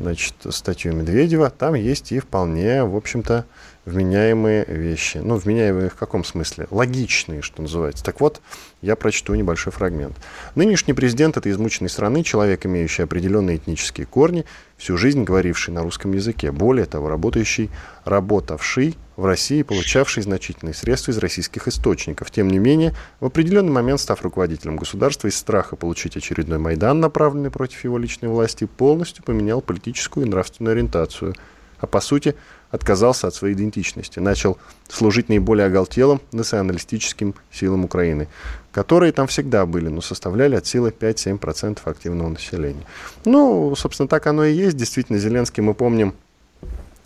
[0.00, 3.46] значит, статью Медведева, там есть и вполне, в общем-то,
[3.84, 5.18] вменяемые вещи.
[5.18, 6.66] Ну, вменяемые в каком смысле?
[6.70, 8.04] Логичные, что называется.
[8.04, 8.40] Так вот,
[8.80, 10.16] я прочту небольшой фрагмент.
[10.54, 14.44] Нынешний президент этой измученной страны, человек, имеющий определенные этнические корни,
[14.76, 17.70] всю жизнь говоривший на русском языке, более того, работающий,
[18.04, 22.30] работавший в России, получавший значительные средства из российских источников.
[22.30, 27.50] Тем не менее, в определенный момент, став руководителем государства из страха получить очередной Майдан, направленный
[27.50, 31.34] против его личной власти, полностью поменял политическую и нравственную ориентацию.
[31.78, 32.34] А по сути,
[32.74, 34.58] отказался от своей идентичности, начал
[34.88, 38.26] служить наиболее оголтелым националистическим силам Украины,
[38.72, 42.84] которые там всегда были, но составляли от силы 5-7% активного населения.
[43.24, 44.76] Ну, собственно, так оно и есть.
[44.76, 46.14] Действительно, Зеленский, мы помним,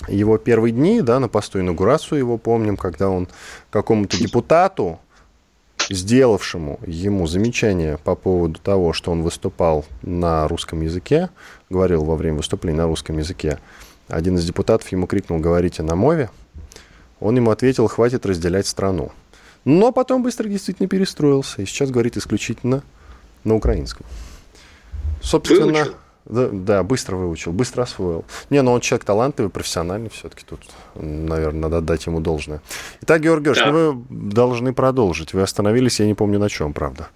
[0.09, 3.29] его первые дни, да, на посту инаугурацию его помним, когда он
[3.69, 4.99] какому-то депутату,
[5.91, 11.29] сделавшему ему замечание по поводу того, что он выступал на русском языке,
[11.69, 13.59] говорил во время выступления на русском языке,
[14.09, 16.31] один из депутатов ему крикнул «говорите на мове».
[17.21, 19.13] Он ему ответил «хватит разделять страну».
[19.65, 22.83] Но потом быстро действительно перестроился и сейчас говорит исключительно
[23.45, 24.07] на украинском.
[25.21, 25.95] Собственно, Выучил.
[26.29, 28.25] Да, да, быстро выучил, быстро освоил.
[28.51, 30.61] Не, но он человек талантливый, профессиональный все-таки тут,
[30.95, 32.61] наверное, надо отдать ему должное.
[33.01, 33.73] Итак, Георгий Георгиевич, да.
[33.73, 35.33] ну вы должны продолжить.
[35.33, 37.09] Вы остановились, я не помню на чем, правда.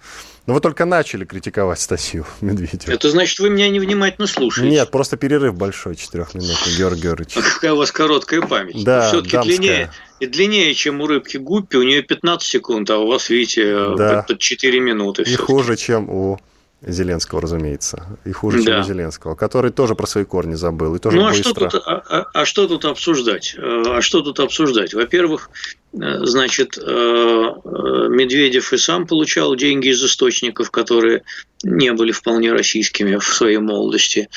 [0.45, 2.91] Но вы только начали критиковать статью Медведева.
[2.91, 4.69] Это значит, вы меня невнимательно слушаете.
[4.69, 7.33] Нет, просто перерыв большой, четырехминутный, Георгий Георгиевич.
[7.53, 8.83] Какая у вас короткая память.
[8.83, 13.07] Да, Все-таки длиннее, и длиннее, чем у рыбки Гуппи, у нее 15 секунд, а у
[13.07, 14.25] вас, видите, да.
[14.27, 15.23] под 4 минуты.
[15.23, 16.39] И хуже, чем у
[16.85, 18.63] Зеленского, разумеется, и хуже, да.
[18.63, 21.51] чем у Зеленского, который тоже про свои корни забыл и тоже ну, а быстро.
[21.51, 23.55] Что тут, а, а, а что тут обсуждать?
[23.57, 24.93] А что тут обсуждать?
[24.93, 25.49] Во-первых,
[25.93, 31.23] э, значит, э, Медведев и сам получал деньги из источников, которые
[31.63, 34.29] не были вполне российскими в своей молодости.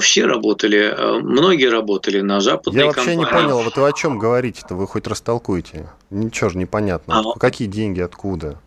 [0.00, 3.24] Все работали, многие работали на западной Я вообще компании.
[3.24, 5.90] не понял, вот вы о чем говорите-то, вы хоть растолкуйте.
[6.08, 7.20] Ничего же непонятно.
[7.20, 8.58] А, Какие деньги, откуда?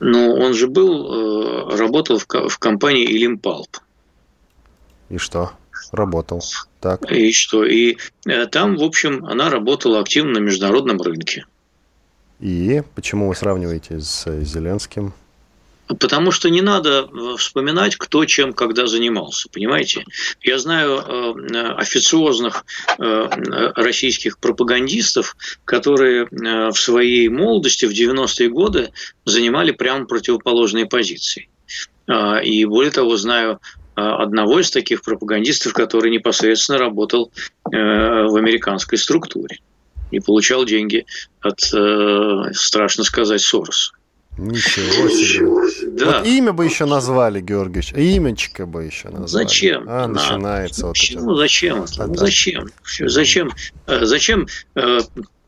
[0.00, 3.78] Но он же был, э, работал в компании Илимпалп.
[5.08, 5.52] И что?
[5.92, 6.42] Работал.
[6.80, 7.10] Так.
[7.10, 7.64] И что?
[7.64, 11.46] И э, там, в общем, она работала активно на международном рынке.
[12.40, 15.14] И почему вы сравниваете с Зеленским?
[15.86, 20.04] Потому что не надо э, вспоминать, кто чем когда занимался, понимаете?
[20.42, 22.64] Я знаю э, официозных
[22.98, 23.28] э,
[23.76, 28.90] российских пропагандистов, которые в своей молодости в 90-е годы
[29.24, 31.48] занимали прямо противоположные позиции.
[32.08, 33.60] А, и более того, знаю
[33.94, 37.32] одного из таких пропагандистов, который непосредственно работал
[37.64, 39.60] в американской структуре
[40.10, 41.06] и получал деньги
[41.40, 41.60] от,
[42.54, 43.95] страшно сказать, Сороса.
[44.38, 45.90] Ничего себе.
[45.98, 46.18] Да.
[46.18, 47.92] Вот имя бы еще назвали, Георгиевич.
[47.94, 49.44] Имечко бы еще назвали.
[49.44, 49.84] Зачем?
[49.88, 51.20] А, начинается вот это.
[51.20, 51.84] Ну, зачем?
[51.98, 52.68] А, ну, зачем?
[53.00, 53.50] Зачем?
[53.86, 54.98] Зачем э,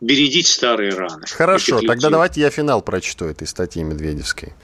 [0.00, 1.26] бередить старые раны?
[1.26, 4.54] Хорошо, тогда давайте я финал прочту этой статьи Медведевской.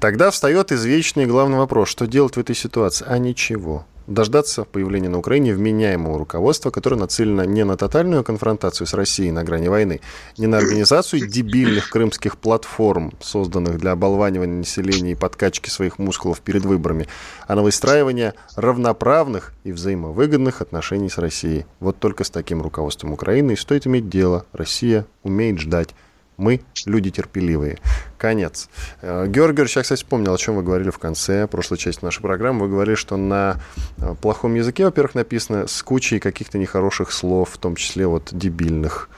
[0.00, 3.04] Тогда встает извечный главный вопрос, что делать в этой ситуации?
[3.08, 8.94] А ничего дождаться появления на Украине вменяемого руководства, которое нацелено не на тотальную конфронтацию с
[8.94, 10.00] Россией на грани войны,
[10.38, 16.64] не на организацию дебильных крымских платформ, созданных для оболванивания населения и подкачки своих мускулов перед
[16.64, 17.08] выборами,
[17.46, 21.66] а на выстраивание равноправных и взаимовыгодных отношений с Россией.
[21.80, 24.46] Вот только с таким руководством Украины и стоит иметь дело.
[24.52, 25.94] Россия умеет ждать.
[26.36, 27.78] Мы люди терпеливые.
[28.18, 28.68] Конец.
[29.00, 32.20] Э, Георгий Георгиевич, я, кстати, вспомнил, о чем вы говорили в конце прошлой части нашей
[32.20, 32.62] программы.
[32.62, 33.60] Вы говорили, что на
[33.96, 39.08] э, плохом языке, во-первых, написано с кучей каких-то нехороших слов, в том числе вот дебильных.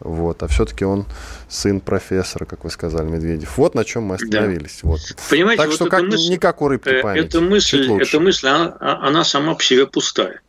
[0.00, 0.42] Вот.
[0.42, 1.04] А все-таки он
[1.48, 3.58] сын профессора, как вы сказали, Медведев.
[3.58, 4.80] Вот на чем мы остановились.
[4.82, 4.88] Да.
[4.88, 5.00] Вот.
[5.28, 7.26] Понимаете, так вот что как, мысль, не как у рыбки э, память.
[7.26, 10.40] Эта мысль, эта мысль она, она сама по себе пустая.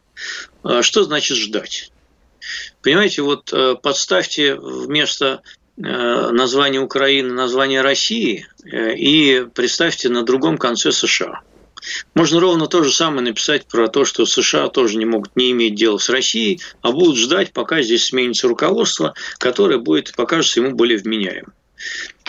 [0.64, 1.92] А что значит ждать?
[2.82, 5.42] Понимаете, вот подставьте вместо
[5.78, 11.42] название Украины, название России и представьте на другом конце США.
[12.14, 15.76] Можно ровно то же самое написать про то, что США тоже не могут не иметь
[15.76, 20.98] дела с Россией, а будут ждать, пока здесь сменится руководство, которое будет покажется ему более
[20.98, 21.54] вменяемым.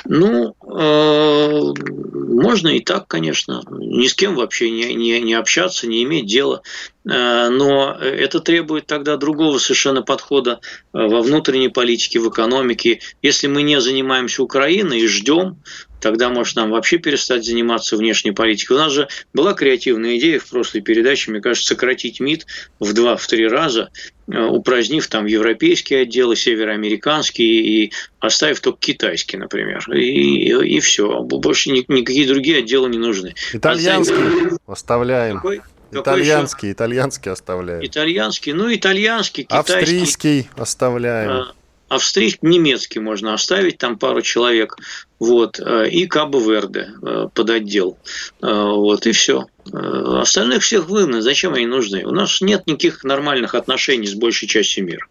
[0.06, 1.72] Ну, э,
[2.12, 3.62] можно и так, конечно.
[3.70, 6.62] Ни с кем вообще не, не, не общаться, не иметь дела.
[7.08, 10.60] Э, но это требует тогда другого совершенно подхода
[10.92, 13.00] э, во внутренней политике, в экономике.
[13.22, 15.62] Если мы не занимаемся Украиной и ждем,
[16.04, 18.74] тогда, может, нам вообще перестать заниматься внешней политикой.
[18.74, 22.44] У нас же была креативная идея в прошлой передаче, мне кажется, сократить МИД
[22.78, 23.88] в два-три раза,
[24.30, 29.82] э, упразднив там европейские отделы, североамериканские и оставив только китайский, например.
[29.94, 31.20] И, и, и все.
[31.22, 33.34] Больше никакие другие отделы не нужны.
[33.54, 35.36] Итальянский оставляем.
[35.36, 35.62] Какой?
[35.90, 37.82] Итальянский, итальянский оставляем.
[37.82, 39.72] Итальянский, ну, итальянский, китайский.
[39.72, 41.30] Австрийский оставляем.
[41.30, 41.54] А,
[41.88, 44.76] австрийский, немецкий можно оставить, там пару человек,
[45.24, 47.96] вот, э, и Кабо-Верде э, под отдел,
[48.42, 49.46] э, вот, и все.
[49.72, 52.04] Остальных всех выгнать, зачем они нужны?
[52.04, 55.06] У нас нет никаких нормальных отношений с большей частью мира.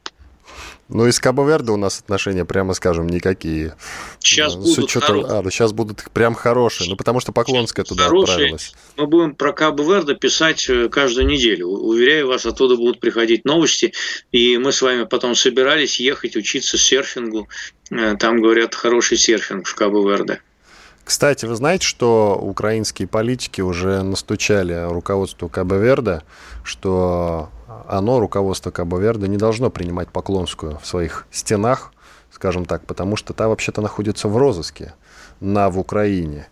[0.90, 3.76] Ну, из Кабо-Верде у нас отношения, прямо скажем, никакие.
[4.20, 5.26] Сейчас будут учетом...
[5.26, 6.88] А, ну, сейчас будут прям хорошие.
[6.88, 8.34] Ну, потому что Поклонская туда хорошие.
[8.34, 8.74] отправилась.
[8.98, 11.68] Мы будем про Кабо-Верде писать каждую неделю.
[11.68, 13.94] Уверяю вас, оттуда будут приходить новости.
[14.32, 17.48] И мы с вами потом собирались ехать учиться серфингу.
[17.94, 20.40] Э, там, говорят, хороший серфинг в Кабо-Верде.
[21.04, 26.22] Кстати, вы знаете, что украинские политики уже настучали руководству Кабо-Верде,
[26.64, 27.50] что
[27.88, 31.92] оно, руководство Кабо-Верде, не должно принимать Поклонскую в своих стенах,
[32.32, 34.94] скажем так, потому что та вообще-то находится в розыске
[35.42, 36.48] на в Украине.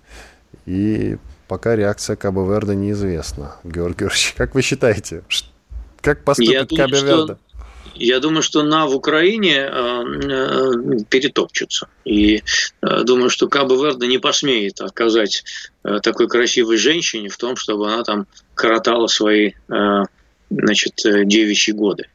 [0.66, 3.56] И пока реакция Кабо-Верде неизвестна.
[3.64, 5.24] Георгий Георгиевич, как вы считаете,
[6.02, 7.38] как поступит Кабо-Верде?
[8.02, 10.72] Я думаю, что на в Украине э, э,
[11.10, 11.88] перетопчутся.
[12.04, 12.44] И
[12.82, 15.44] э, думаю, что Кабо Верде не посмеет отказать
[16.04, 19.54] такой красивой женщине в том, чтобы она там коротала свои
[20.50, 22.08] значит, девичьи годы.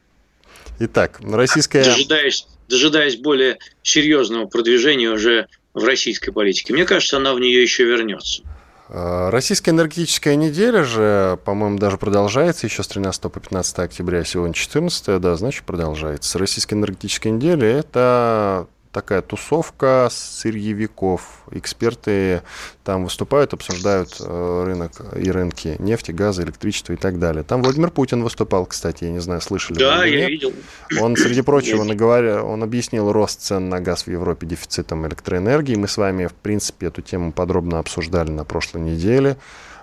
[0.78, 1.82] Итак, российская...
[1.82, 6.72] Дожидаясь, дожидаясь более серьезного продвижения уже в российской политике.
[6.74, 8.42] Мне кажется, она в нее еще вернется.
[8.88, 14.54] А, российская энергетическая неделя же, по-моему, даже продолжается еще с 13 по 15 октября, сегодня
[14.54, 16.38] 14, да, значит, продолжается.
[16.38, 21.20] Российская энергетическая неделя– это такая тусовка сырьевиков.
[21.50, 22.40] Эксперты
[22.82, 27.42] там выступают, обсуждают э, рынок и рынки нефти, газа, электричества и так далее.
[27.42, 30.54] Там Владимир Путин выступал, кстати, я не знаю, слышали да, вы или я видел.
[30.98, 35.74] Он, среди прочего, наговорил, он объяснил рост цен на газ в Европе дефицитом электроэнергии.
[35.74, 39.36] Мы с вами, в принципе, эту тему подробно обсуждали на прошлой неделе.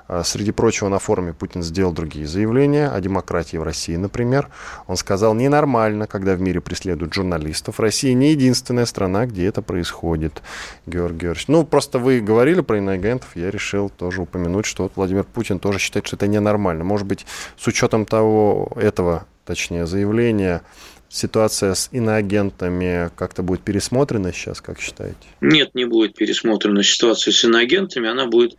[0.07, 4.49] А, среди прочего, на форуме Путин сделал другие заявления о демократии в России, например.
[4.87, 7.79] Он сказал, ненормально, когда в мире преследуют журналистов.
[7.79, 10.41] Россия не единственная страна, где это происходит,
[10.85, 11.47] Георгий Георгиевич.
[11.47, 15.79] Ну, просто вы говорили про иноагентов, я решил тоже упомянуть, что вот Владимир Путин тоже
[15.79, 16.83] считает, что это ненормально.
[16.83, 17.25] Может быть,
[17.57, 20.61] с учетом того, этого, точнее, заявления,
[21.09, 25.15] ситуация с иноагентами как-то будет пересмотрена сейчас, как считаете?
[25.41, 28.57] Нет, не будет пересмотрена ситуация с иноагентами, она будет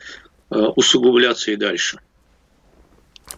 [0.55, 1.99] усугубляться и дальше.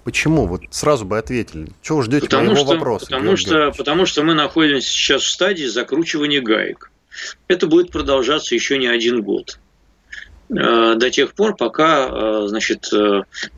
[0.05, 0.47] Почему?
[0.47, 1.69] Вот сразу бы ответили.
[1.83, 3.07] Чего ждете потому моего что, вопроса?
[3.07, 6.93] Потому что, потому что мы находимся сейчас в стадии закручивания гаек.
[7.49, 9.59] Это будет продолжаться еще не один год.
[10.49, 12.89] Э, до тех пор, пока э, значит,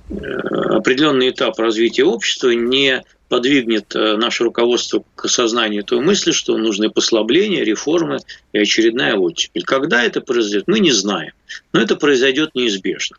[0.08, 7.62] определенный этап развития общества не подвигнет наше руководство к осознанию той мысли, что нужны послабления,
[7.62, 8.20] реформы
[8.54, 9.64] и очередная оттепель.
[9.64, 11.32] Когда это произойдет, мы не знаем.
[11.74, 13.18] Но это произойдет неизбежно.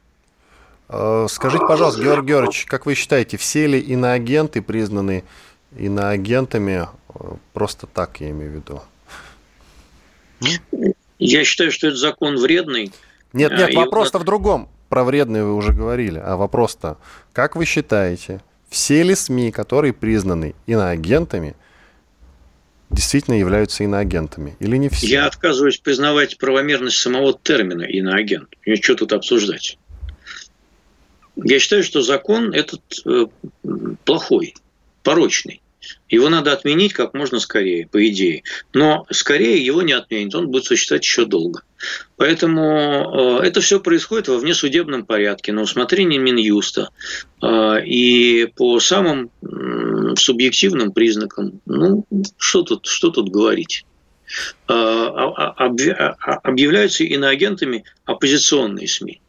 [0.89, 5.23] Э, скажите, пожалуйста, Георгий Георгиевич, как вы считаете, все ли иноагенты признаны
[5.77, 7.19] иноагентами э,
[7.53, 8.81] просто так, я имею в виду?
[11.19, 12.91] Я считаю, что этот закон вредный.
[13.33, 14.69] Нет, нет, а, вопрос-то в другом.
[14.87, 16.19] Про вредный вы уже говорили.
[16.23, 16.97] А вопрос-то,
[17.33, 21.55] как вы считаете, все ли СМИ, которые признаны иноагентами,
[22.89, 25.07] действительно являются иноагентами или не все?
[25.07, 28.49] Я отказываюсь признавать правомерность самого термина иноагент.
[28.63, 29.77] И что тут обсуждать?
[31.43, 33.25] Я считаю, что закон этот э,
[34.05, 34.55] плохой,
[35.03, 35.61] порочный.
[36.09, 38.43] Его надо отменить как можно скорее, по идее.
[38.73, 41.63] Но скорее его не отменить, он будет существовать еще долго.
[42.17, 46.89] Поэтому э, это все происходит во внесудебном порядке, на усмотрение Минюста.
[47.41, 49.31] Э, и по самым
[50.17, 52.05] субъективным признакам, ну,
[52.37, 53.85] что тут, что тут говорить?
[54.67, 55.65] А, а,
[56.43, 59.21] объявляются иноагентами оппозиционные СМИ.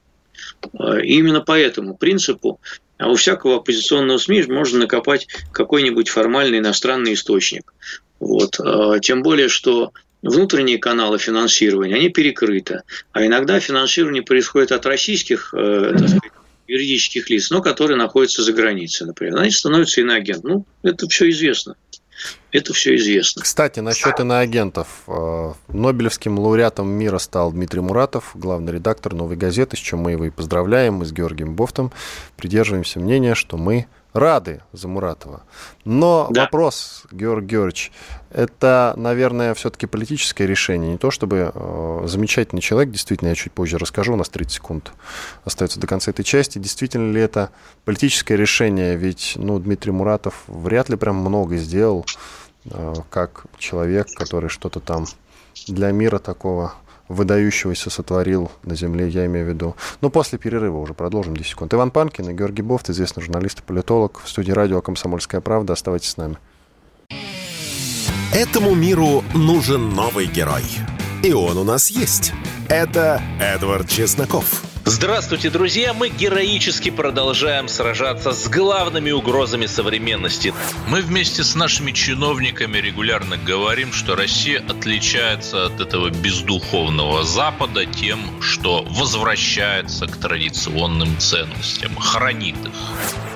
[0.79, 2.61] Э, и именно по этому принципу
[2.99, 7.73] а у всякого оппозиционного СМИ можно накопать какой-нибудь формальный иностранный источник.
[8.19, 8.61] Вот.
[8.61, 9.93] Э, тем более, что
[10.23, 12.83] внутренние каналы финансирования, они перекрыты.
[13.13, 16.21] А иногда финансирование происходит от российских э, сказать,
[16.69, 19.39] юридических лиц, но которые находятся за границей, например.
[19.39, 20.45] Они становятся иноагент.
[20.45, 21.77] Ну, это все известно.
[22.53, 23.43] Это все известно.
[23.43, 24.89] Кстати, насчет иноагентов.
[25.07, 30.25] Э, Нобелевским лауреатом мира стал Дмитрий Муратов, главный редактор «Новой газеты», с чем мы его
[30.25, 30.95] и поздравляем.
[30.95, 31.93] Мы с Георгием Бофтом
[32.37, 35.43] придерживаемся мнения, что мы рады за Муратова.
[35.85, 36.43] Но да.
[36.43, 37.93] вопрос, Георг Георгиевич,
[38.31, 40.93] это, наверное, все-таки политическое решение.
[40.93, 44.93] Не то чтобы э, замечательный человек, действительно, я чуть позже расскажу, у нас 30 секунд
[45.45, 46.59] остается до конца этой части.
[46.59, 47.51] Действительно ли это
[47.85, 48.97] политическое решение?
[48.97, 52.07] Ведь ну, Дмитрий Муратов вряд ли прям много сделал,
[52.67, 55.07] э, как человек, который что-то там
[55.67, 56.75] для мира такого
[57.11, 59.77] выдающегося сотворил на земле, я имею в виду.
[60.01, 61.75] Но после перерыва уже продолжим 10 секунд.
[61.75, 65.73] Иван Панкин и Георгий Бофт, известный журналист и политолог в студии радио «Комсомольская правда».
[65.73, 66.39] Оставайтесь с нами.
[68.33, 70.63] Этому миру нужен новый герой.
[71.25, 72.33] И он у нас есть.
[72.69, 74.70] Это Эдвард Чесноков.
[74.93, 75.95] Здравствуйте, друзья!
[75.95, 80.53] Мы героически продолжаем сражаться с главными угрозами современности.
[80.89, 88.43] Мы вместе с нашими чиновниками регулярно говорим, что Россия отличается от этого бездуховного Запада тем,
[88.43, 92.73] что возвращается к традиционным ценностям, хранит их.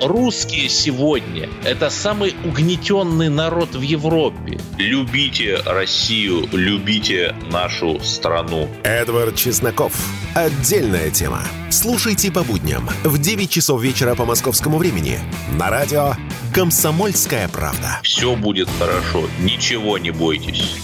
[0.01, 4.59] Русские сегодня– это самый угнетенный народ в Европе.
[4.77, 8.69] Любите Россию, любите нашу страну.
[8.83, 9.93] Эдвард Чесноков.
[10.35, 11.44] Отдельная тема.
[11.71, 15.19] Слушайте по будням в 9 часов вечера по московскому времени
[15.59, 16.15] на радио
[16.53, 18.01] «Комсомольская правда».
[18.03, 20.77] Все будет хорошо, ничего не бойтесь.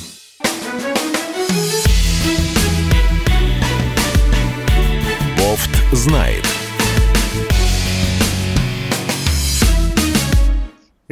[5.38, 6.49] Бофт знает.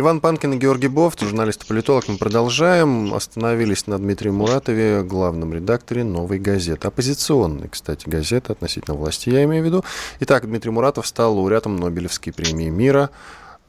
[0.00, 2.06] Иван Панкин и Георгий Бофт, журналист и политолог.
[2.06, 3.12] Мы продолжаем.
[3.12, 6.86] Остановились на Дмитрии Муратове, главном редакторе «Новой газеты».
[6.86, 9.84] Оппозиционной, кстати, газеты относительно власти, я имею в виду.
[10.20, 13.10] Итак, Дмитрий Муратов стал лауреатом Нобелевской премии мира.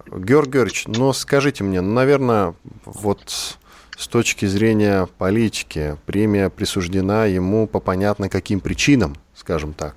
[0.05, 2.53] Георгий Георгиевич, ну скажите мне, ну, наверное,
[2.85, 3.57] вот
[3.97, 9.95] с точки зрения политики премия присуждена ему по понятно каким причинам, скажем так.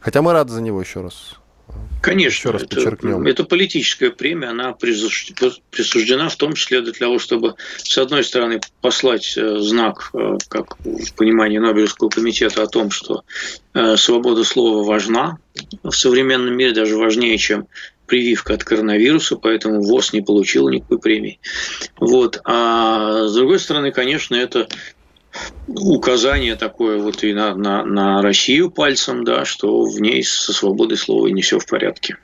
[0.00, 1.34] Хотя мы рады за него еще раз.
[2.00, 2.96] Конечно, Еще раз это,
[3.26, 9.36] это политическая премия, она присуждена в том числе для того, чтобы, с одной стороны, послать
[9.36, 13.22] э, знак, э, как в понимании Нобелевского комитета, о том, что
[13.74, 15.36] э, свобода слова важна
[15.82, 17.66] в современном мире, даже важнее, чем
[18.06, 21.38] прививка от коронавируса, поэтому ВОЗ не получил никакой премии.
[21.98, 22.40] Вот.
[22.44, 24.68] А с другой стороны, конечно, это
[25.66, 30.96] указание такое вот и на, на, на Россию пальцем, да, что в ней со свободой
[30.96, 32.16] слова не все в порядке.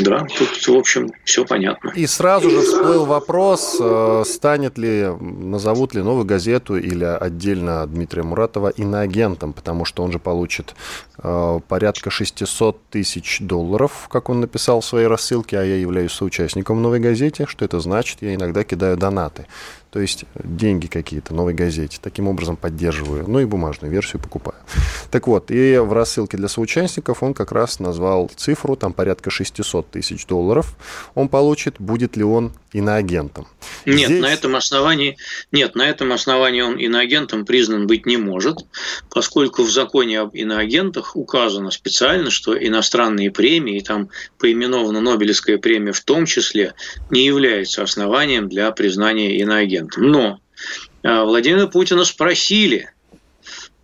[0.00, 1.92] Да, тут, в общем, все понятно.
[1.94, 8.22] И сразу же всплыл вопрос, э, станет ли, назовут ли новую газету или отдельно Дмитрия
[8.22, 10.74] Муратова иноагентом, потому что он же получит
[11.22, 16.82] э, порядка 600 тысяч долларов, как он написал в своей рассылке, а я являюсь соучастником
[16.82, 17.46] новой газете.
[17.46, 18.18] Что это значит?
[18.20, 19.46] Я иногда кидаю донаты
[19.90, 21.98] то есть деньги какие-то новой газете.
[22.00, 23.24] Таким образом поддерживаю.
[23.26, 24.58] Ну и бумажную версию покупаю.
[25.10, 29.90] Так вот, и в рассылке для соучастников он как раз назвал цифру, там порядка 600
[29.90, 30.76] тысяч долларов
[31.14, 31.76] он получит.
[31.78, 33.46] Будет ли он иноагентом?
[33.86, 34.20] Нет, Здесь...
[34.20, 35.16] на этом основании,
[35.50, 38.58] нет, на этом основании он иноагентом признан быть не может,
[39.08, 46.00] поскольку в законе об иноагентах указано специально, что иностранные премии, там поименована Нобелевская премия в
[46.00, 46.74] том числе,
[47.08, 50.10] не являются основанием для признания иноагентом агентом.
[50.10, 50.40] Но
[51.02, 52.90] а, Владимира Путина спросили,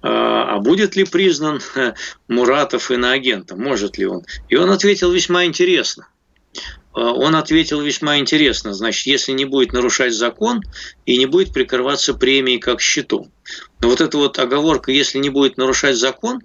[0.03, 1.61] а, а будет ли признан
[2.29, 4.25] Муратов иноагентом, может ли он.
[4.49, 6.09] И он ответил весьма интересно.
[6.93, 10.63] А, он ответил весьма интересно, значит, если не будет нарушать закон
[11.07, 13.31] и не будет прикрываться премией как щитом.
[13.81, 16.41] Но вот эта вот оговорка, если не будет нарушать закон,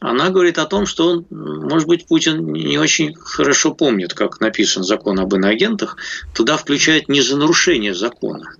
[0.00, 4.82] она говорит о том, что он, может быть, Путин не очень хорошо помнит, как написан
[4.82, 5.96] закон об иноагентах,
[6.34, 8.54] туда включает не за нарушение закона,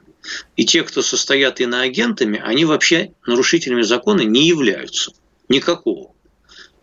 [0.56, 5.12] и те, кто состоят иноагентами, они вообще нарушителями закона не являются.
[5.48, 6.13] Никакого.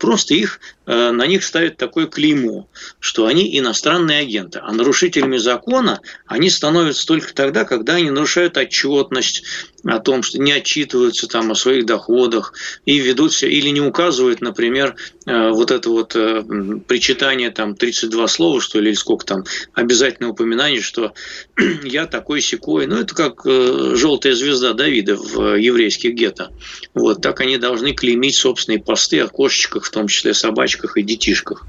[0.02, 4.58] Просто их, э, на них ставят такое клеймо, что они иностранные агенты.
[4.60, 9.44] А нарушителями закона они становятся только тогда, когда они нарушают отчетность
[9.84, 14.40] о том, что не отчитываются там о своих доходах и ведут себя, или не указывают,
[14.40, 16.42] например, э, вот это вот э,
[16.88, 19.44] причитание там 32 слова, что ли, или сколько там,
[19.74, 21.12] обязательное упоминание, что
[21.84, 22.88] я такой секой.
[22.88, 26.50] Ну, это как желтая звезда Давида в еврейских гетто.
[26.92, 31.66] Вот так они должны клеймить собственные посты, окошечках том числе собачках и детишках.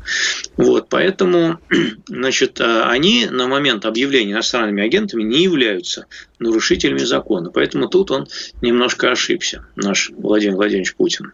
[0.58, 1.60] Вот, поэтому,
[2.08, 6.08] значит, а, они на момент объявления иностранными агентами не являются
[6.40, 7.52] нарушителями закона.
[7.52, 8.28] Поэтому тут он
[8.62, 11.34] немножко ошибся, наш Владимир Владимирович Путин.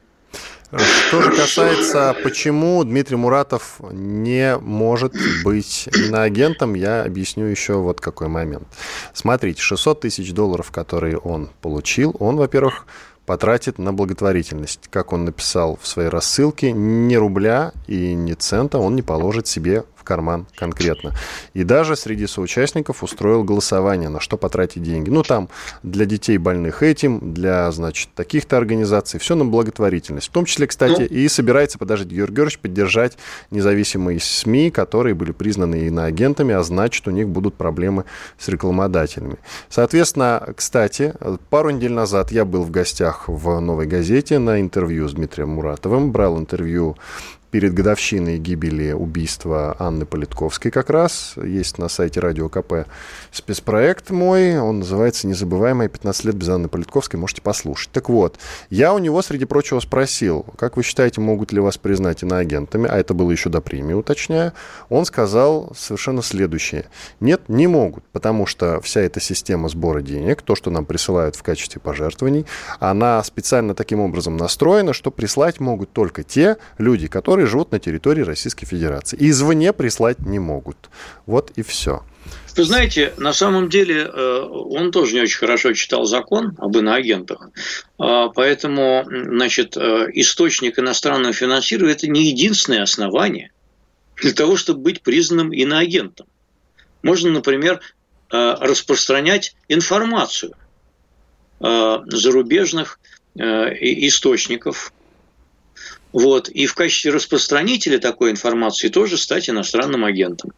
[1.08, 8.28] Что же касается, почему Дмитрий Муратов не может быть иноагентом, я объясню еще вот какой
[8.28, 8.68] момент.
[9.14, 12.86] Смотрите, 600 тысяч долларов, которые он получил, он, во-первых,
[13.30, 14.88] потратит на благотворительность.
[14.90, 19.84] Как он написал в своей рассылке, ни рубля и ни цента он не положит себе
[20.10, 21.14] карман конкретно.
[21.53, 25.12] И даже среди соучастников устроил голосование, на что потратить деньги.
[25.12, 25.49] Ну, там
[25.84, 30.30] для детей больных этим, для, значит, таких-то организаций, все на благотворительность.
[30.30, 31.05] В том числе, кстати, ну...
[31.05, 33.18] и собирается, подождите, Георгий Георгиевич, поддержать
[33.51, 38.05] независимые СМИ, которые были признаны иноагентами, а значит, у них будут проблемы
[38.39, 39.38] с рекламодателями.
[39.70, 41.14] Соответственно, кстати,
[41.51, 46.12] пару недель назад я был в гостях в «Новой газете» на интервью с Дмитрием Муратовым,
[46.12, 46.97] брал интервью
[47.52, 51.34] перед годовщиной гибели убийства Анны Политковской как раз.
[51.43, 52.88] Есть на сайте Радио КП
[53.32, 54.60] спецпроект мой.
[54.60, 57.20] Он называется «Незабываемые 15 лет без Анны Политковской».
[57.20, 57.91] Можете послушать.
[57.91, 58.38] Так вот,
[58.70, 62.88] я у него, среди прочего, спросил, как вы считаете, могут ли вас признать иноагентами?
[62.89, 64.54] А это было еще до премии, уточняю.
[64.89, 66.86] Он сказал совершенно следующее.
[67.20, 71.43] Нет, не могут, потому что вся эта система сбора денег, то, что нам присылают в
[71.43, 72.45] качестве пожертвований,
[72.80, 77.80] она специально таким образом настроена, что прислать могут только те люди, которые которые живут на
[77.80, 79.18] территории Российской Федерации.
[79.18, 80.90] И извне прислать не могут.
[81.26, 82.04] Вот и все.
[82.58, 87.50] Вы знаете, на самом деле э, он тоже не очень хорошо читал закон об иноагентах,
[87.98, 93.52] а, поэтому значит, э, источник иностранного финансирования– это не единственное основание
[94.18, 96.28] для того, чтобы быть признанным иноагентом.
[97.04, 97.80] Можно, например,
[98.32, 100.54] э, распространять информацию
[101.62, 103.00] зарубежных
[103.36, 104.94] источников
[106.12, 106.50] вот.
[106.50, 110.52] И в качестве распространителя такой информации тоже стать иностранным агентом.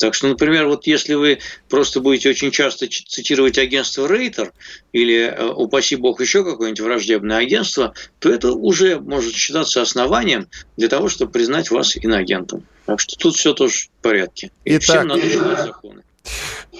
[0.00, 4.52] Так что, например, вот если вы просто будете очень часто цитировать агентство Рейтер
[4.92, 10.48] или, э, упаси бог, еще какое-нибудь враждебное агентство, то это уже может считаться основанием
[10.78, 12.64] для того, чтобы признать вас иноагентом.
[12.86, 14.50] Так что тут все тоже в порядке.
[14.64, 16.02] И Итак, всем надо законы.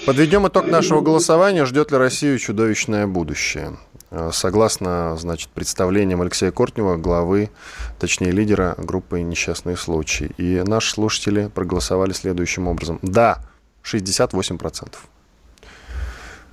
[0.06, 1.66] Подведем итог нашего голосования.
[1.66, 3.76] Ждет ли Россию чудовищное будущее?
[4.10, 7.50] Э, согласно, значит, представлениям Алексея Кортнева, главы,
[7.98, 10.32] точнее, лидера группы «Несчастные случаи».
[10.36, 12.98] И наши слушатели проголосовали следующим образом.
[13.02, 13.42] Да,
[13.84, 14.94] 68%.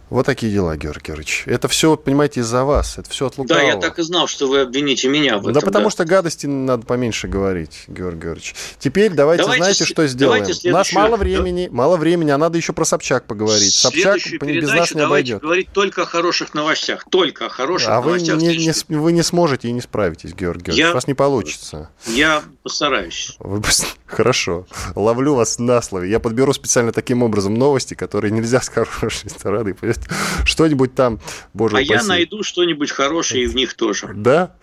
[0.09, 1.43] Вот такие дела, Георгий Георгиевич.
[1.47, 2.97] Это все, понимаете, из-за вас.
[2.97, 3.61] Это все от лукавого.
[3.61, 5.53] Да, я так и знал, что вы обвините меня в этом.
[5.53, 5.91] Да потому да.
[5.91, 8.55] что гадости надо поменьше говорить, Георгий Георгиевич.
[8.79, 10.45] Теперь давайте, давайте знаете, что сделаем?
[10.45, 13.73] У нас мало времени, мало времени, а надо еще про Собчак поговорить.
[13.73, 15.41] Собчак без нас не обойдет.
[15.41, 17.05] говорить только о хороших новостях.
[17.09, 18.35] Только о хороших а новостях.
[18.35, 20.79] А вы не, не, вы не сможете и не справитесь, Георгий Георгиевич.
[20.79, 21.89] Я, У вас не получится.
[22.05, 23.35] Я постараюсь.
[23.39, 23.61] Вы,
[24.05, 24.67] хорошо.
[24.95, 26.09] Ловлю вас на слове.
[26.09, 29.73] Я подберу специально таким образом новости, которые нельзя с хорошей стороны
[30.45, 31.19] что-нибудь там,
[31.53, 31.93] боже А упаси.
[31.93, 34.09] я найду что-нибудь хорошее и в них тоже.
[34.15, 34.55] Да?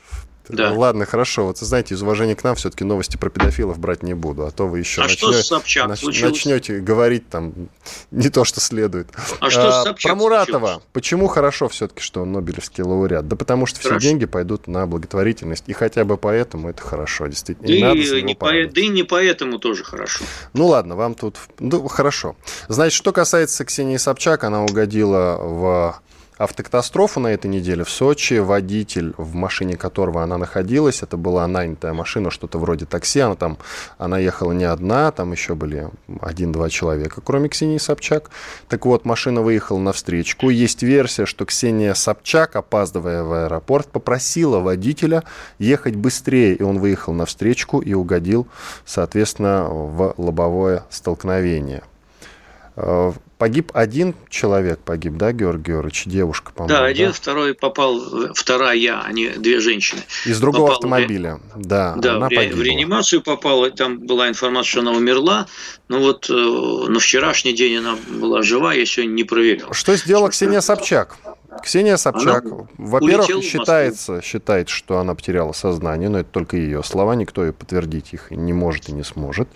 [0.49, 0.73] Да.
[0.73, 1.47] Ладно, хорошо.
[1.47, 4.67] Вот знаете, из уважения к нам все-таки новости про педофилов брать не буду, а то
[4.67, 7.55] вы еще а начнете, что с Собчак нач, начнете говорить там
[8.11, 9.09] не то, что следует.
[9.41, 10.67] А, а что с Собчак Про Муратова.
[10.67, 10.85] Случилось?
[10.93, 13.27] Почему хорошо все-таки, что он Нобелевский лауреат?
[13.27, 13.99] Да потому что хорошо.
[13.99, 17.69] все деньги пойдут на благотворительность, и хотя бы поэтому это хорошо, действительно.
[17.69, 20.25] Да и, и не по, да и не поэтому тоже хорошо.
[20.53, 21.39] Ну ладно, вам тут...
[21.59, 22.37] Ну, хорошо.
[22.69, 26.01] Значит, что касается Ксении Собчак, она угодила в
[26.39, 28.35] автокатастрофу на этой неделе в Сочи.
[28.35, 33.21] Водитель, в машине которого она находилась, это была нанятая машина, что-то вроде такси.
[33.21, 33.59] Она там,
[33.99, 35.89] она ехала не одна, там еще были
[36.21, 38.31] один-два человека, кроме Ксении Собчак.
[38.69, 40.51] Так вот, машина выехала на встречку.
[40.51, 45.25] Есть версия, что Ксения Собчак, опаздывая в аэропорт, попросила водителя
[45.59, 48.47] ехать быстрее, и он выехал на встречку и угодил,
[48.85, 51.83] соответственно, в лобовое столкновение.
[52.77, 56.77] Э, погиб один человек, погиб, да, Георгий Георгиевич, девушка, по-моему.
[56.77, 57.13] Да, один, да?
[57.13, 58.01] второй попал,
[58.35, 60.01] вторая я, а не две женщины.
[60.27, 62.57] Из другого попал автомобиля, в, да, да она в, погибла.
[62.57, 65.47] в реанимацию попала, там была информация, что она умерла,
[65.89, 69.73] но вот э, на вчерашний день она была жива, я сегодня не проверил.
[69.73, 71.17] Что сделала Ксения Собчак?
[71.63, 72.45] Ксения Собчак,
[72.79, 78.13] во-первых, считается, считает, что она потеряла сознание, но это только ее слова, никто ее подтвердить
[78.13, 79.49] их не может и не сможет.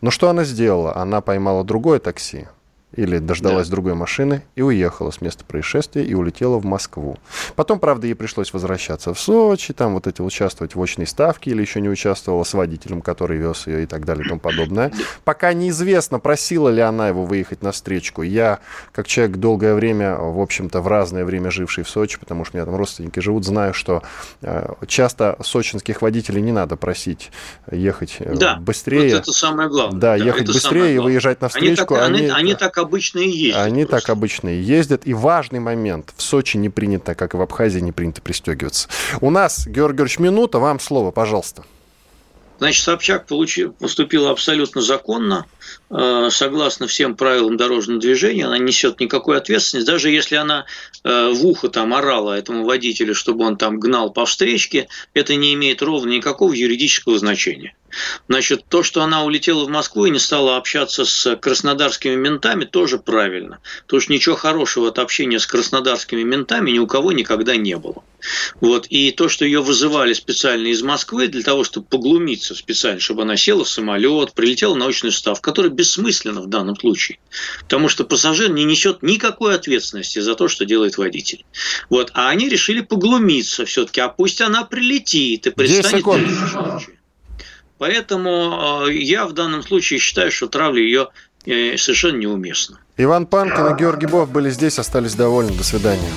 [0.00, 0.94] Но что она сделала?
[0.96, 2.46] Она поймала другое такси,
[2.94, 3.72] или дождалась да.
[3.72, 7.18] другой машины и уехала с места происшествия и улетела в Москву.
[7.54, 11.60] Потом, правда, ей пришлось возвращаться в Сочи, там вот эти участвовать в очной ставке или
[11.60, 14.92] еще не участвовала с водителем, который вез ее и так далее и тому подобное.
[15.24, 18.22] Пока неизвестно, просила ли она его выехать на встречку.
[18.22, 18.58] Я,
[18.92, 22.58] как человек долгое время, в общем-то, в разное время живший в Сочи, потому что у
[22.58, 24.02] меня там родственники живут, знаю, что
[24.42, 27.30] э, часто сочинских водителей не надо просить
[27.70, 29.14] ехать э, да, быстрее.
[29.14, 30.00] Вот это самое главное.
[30.00, 31.94] Да, да ехать быстрее и выезжать на встречку.
[31.94, 33.62] Они так, они, они так обычно и ездят.
[33.62, 34.06] Они просто.
[34.06, 35.06] так обычно и ездят.
[35.06, 36.12] И важный момент.
[36.16, 38.88] В Сочи не принято, как и в Абхазии, не принято пристегиваться.
[39.20, 40.58] У нас, Георгий Георгиевич, минута.
[40.58, 41.64] Вам слово, пожалуйста.
[42.60, 45.46] Значит, Собчак получил, поступила абсолютно законно,
[45.88, 50.66] э, согласно всем правилам дорожного движения, она несет никакой ответственности, даже если она
[51.02, 55.54] э, в ухо там орала этому водителю, чтобы он там гнал по встречке, это не
[55.54, 57.74] имеет ровно никакого юридического значения.
[58.28, 62.98] Значит, то, что она улетела в Москву и не стала общаться с краснодарскими ментами, тоже
[62.98, 63.58] правильно.
[63.82, 68.02] Потому что ничего хорошего от общения с краснодарскими ментами ни у кого никогда не было.
[68.60, 68.86] Вот.
[68.88, 73.36] И то, что ее вызывали специально из Москвы для того, чтобы поглумиться специально, чтобы она
[73.36, 77.18] села в самолет, прилетела на научный состав, который бессмысленно в данном случае.
[77.60, 81.44] Потому что пассажир не несет никакой ответственности за то, что делает водитель.
[81.88, 82.10] Вот.
[82.14, 84.00] А они решили поглумиться все-таки.
[84.00, 86.04] А пусть она прилетит и предстанет
[87.80, 91.08] Поэтому э, я в данном случае считаю, что травля ее
[91.46, 92.78] э, совершенно неуместна.
[92.98, 95.52] Иван Панкин и Георгий Бов были здесь, остались довольны.
[95.52, 96.10] До свидания.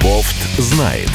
[0.00, 1.10] Бофт знает.